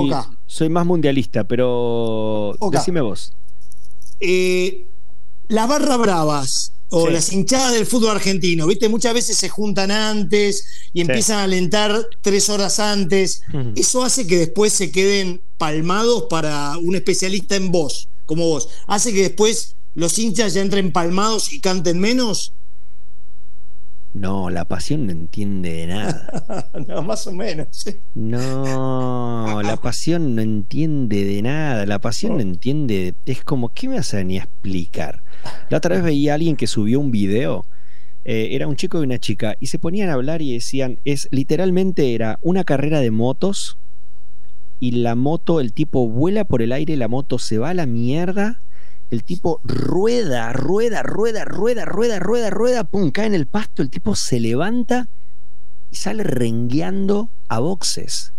[0.47, 3.33] soy más mundialista, pero decime vos.
[4.21, 4.87] Eh,
[5.49, 7.12] las barras bravas o Sí.
[7.12, 8.89] las hinchadas del fútbol argentino, ¿viste?
[8.89, 13.43] Muchas veces se juntan antes y empiezan a alentar tres horas antes.
[13.75, 18.69] Eso hace que después se queden palmados para un especialista en voz, como vos.
[18.87, 22.53] Hace que después los hinchas ya entren palmados y canten menos.
[24.15, 26.71] No, la pasión no entiende de nada.
[26.89, 27.69] no, más o menos.
[27.71, 27.97] sí.
[28.15, 31.85] No, la pasión no entiende de nada.
[31.87, 33.15] La pasión no entiende.
[33.27, 35.23] Es como, ¿qué me vas a venir a explicar?
[35.69, 37.67] La otra vez veía a alguien que subió un video.
[38.25, 39.57] eh, era un chico y una chica.
[39.61, 43.79] Y se ponían a hablar y decían, es literalmente era una carrera de motos.
[44.81, 47.87] Y la moto, el tipo vuela por el aire, la moto se va a la
[47.87, 48.62] mierda.
[49.15, 53.89] El tipo rueda, rueda, rueda, rueda, rueda, rueda, rueda, pum, cae en el pasto, el
[53.89, 55.07] tipo se levanta
[55.93, 58.33] y sale rengueando a boxes.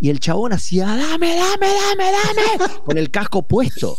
[0.00, 3.96] Y el chabón hacía, dame, dame, dame, dame, con el casco puesto.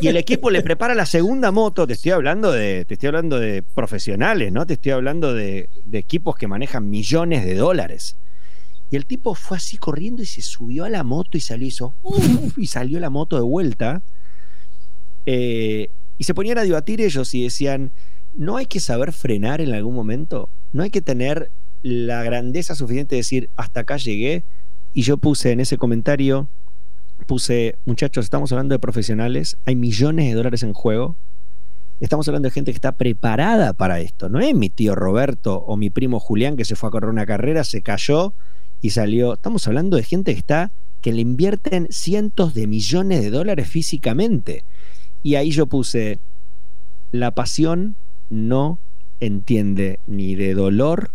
[0.00, 1.86] Y el equipo le prepara la segunda moto.
[1.86, 4.66] Te estoy hablando de, te estoy hablando de profesionales, ¿no?
[4.66, 8.16] Te estoy hablando de, de equipos que manejan millones de dólares.
[8.90, 11.92] Y el tipo fue así corriendo y se subió a la moto y salió, hizo,
[12.02, 14.00] "Uf", y salió la moto de vuelta.
[15.26, 17.90] Eh, y se ponían a debatir ellos y decían,
[18.34, 20.48] ¿no hay que saber frenar en algún momento?
[20.72, 21.50] ¿No hay que tener
[21.82, 24.44] la grandeza suficiente de decir, hasta acá llegué?
[24.94, 26.48] Y yo puse en ese comentario,
[27.26, 31.16] puse, muchachos, estamos hablando de profesionales, hay millones de dólares en juego,
[32.00, 35.76] estamos hablando de gente que está preparada para esto, no es mi tío Roberto o
[35.76, 38.32] mi primo Julián que se fue a correr una carrera, se cayó
[38.80, 40.70] y salió, estamos hablando de gente que está,
[41.02, 44.64] que le invierten cientos de millones de dólares físicamente.
[45.26, 46.20] Y ahí yo puse,
[47.10, 47.96] la pasión
[48.30, 48.78] no
[49.18, 51.10] entiende ni de dolor.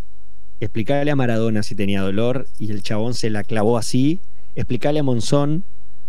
[0.60, 4.20] Explicarle a Maradona si tenía dolor y el chabón se la clavó así.
[4.58, 5.64] Explicarle a Monzón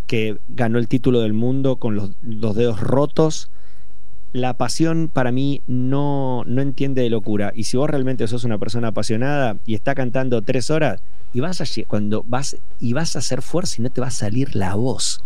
[0.05, 3.49] que ganó el título del mundo con los, los dedos rotos.
[4.33, 7.53] La pasión para mí no, no entiende de locura.
[7.55, 10.99] Y si vos realmente sos una persona apasionada y está cantando tres horas
[11.33, 14.11] y vas a, cuando vas y vas a hacer fuerza y no te va a
[14.11, 15.23] salir la voz,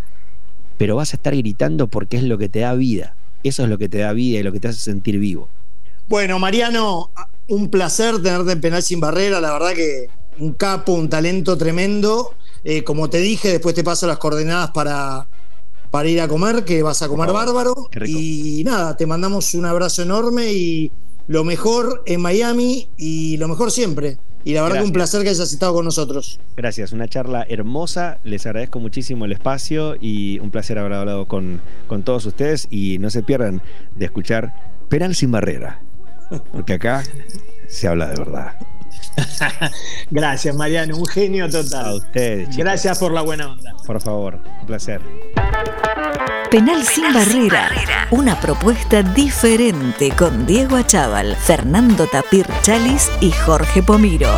[0.77, 3.15] pero vas a estar gritando porque es lo que te da vida.
[3.43, 5.47] Eso es lo que te da vida y lo que te hace sentir vivo.
[6.07, 7.11] Bueno, Mariano,
[7.47, 9.41] un placer tenerte en Penal Sin Barrera.
[9.41, 10.09] La verdad que
[10.39, 12.33] un capo, un talento tremendo.
[12.63, 15.27] Eh, como te dije, después te paso las coordenadas para,
[15.91, 17.45] para ir a comer, que vas a comer favor.
[17.45, 17.89] bárbaro.
[18.05, 20.91] Y nada, te mandamos un abrazo enorme y
[21.27, 24.17] lo mejor en Miami y lo mejor siempre.
[24.47, 26.39] Y la verdad que un placer que hayas estado con nosotros.
[26.55, 28.19] Gracias, una charla hermosa.
[28.23, 32.65] Les agradezco muchísimo el espacio y un placer haber hablado con, con todos ustedes.
[32.69, 33.61] Y no se pierdan
[33.97, 34.53] de escuchar
[34.87, 35.81] Penal sin barrera,
[36.53, 37.03] porque acá
[37.67, 38.53] se habla de verdad.
[40.11, 41.95] Gracias, Mariano, un genio A total.
[41.95, 43.73] ustedes, chicos, Gracias por la buena onda.
[43.85, 45.01] por favor, un placer.
[46.51, 47.69] Penal sin barrera.
[48.11, 54.31] Una propuesta diferente con Diego Achával, Fernando Tapir Chalis y Jorge Pomiro.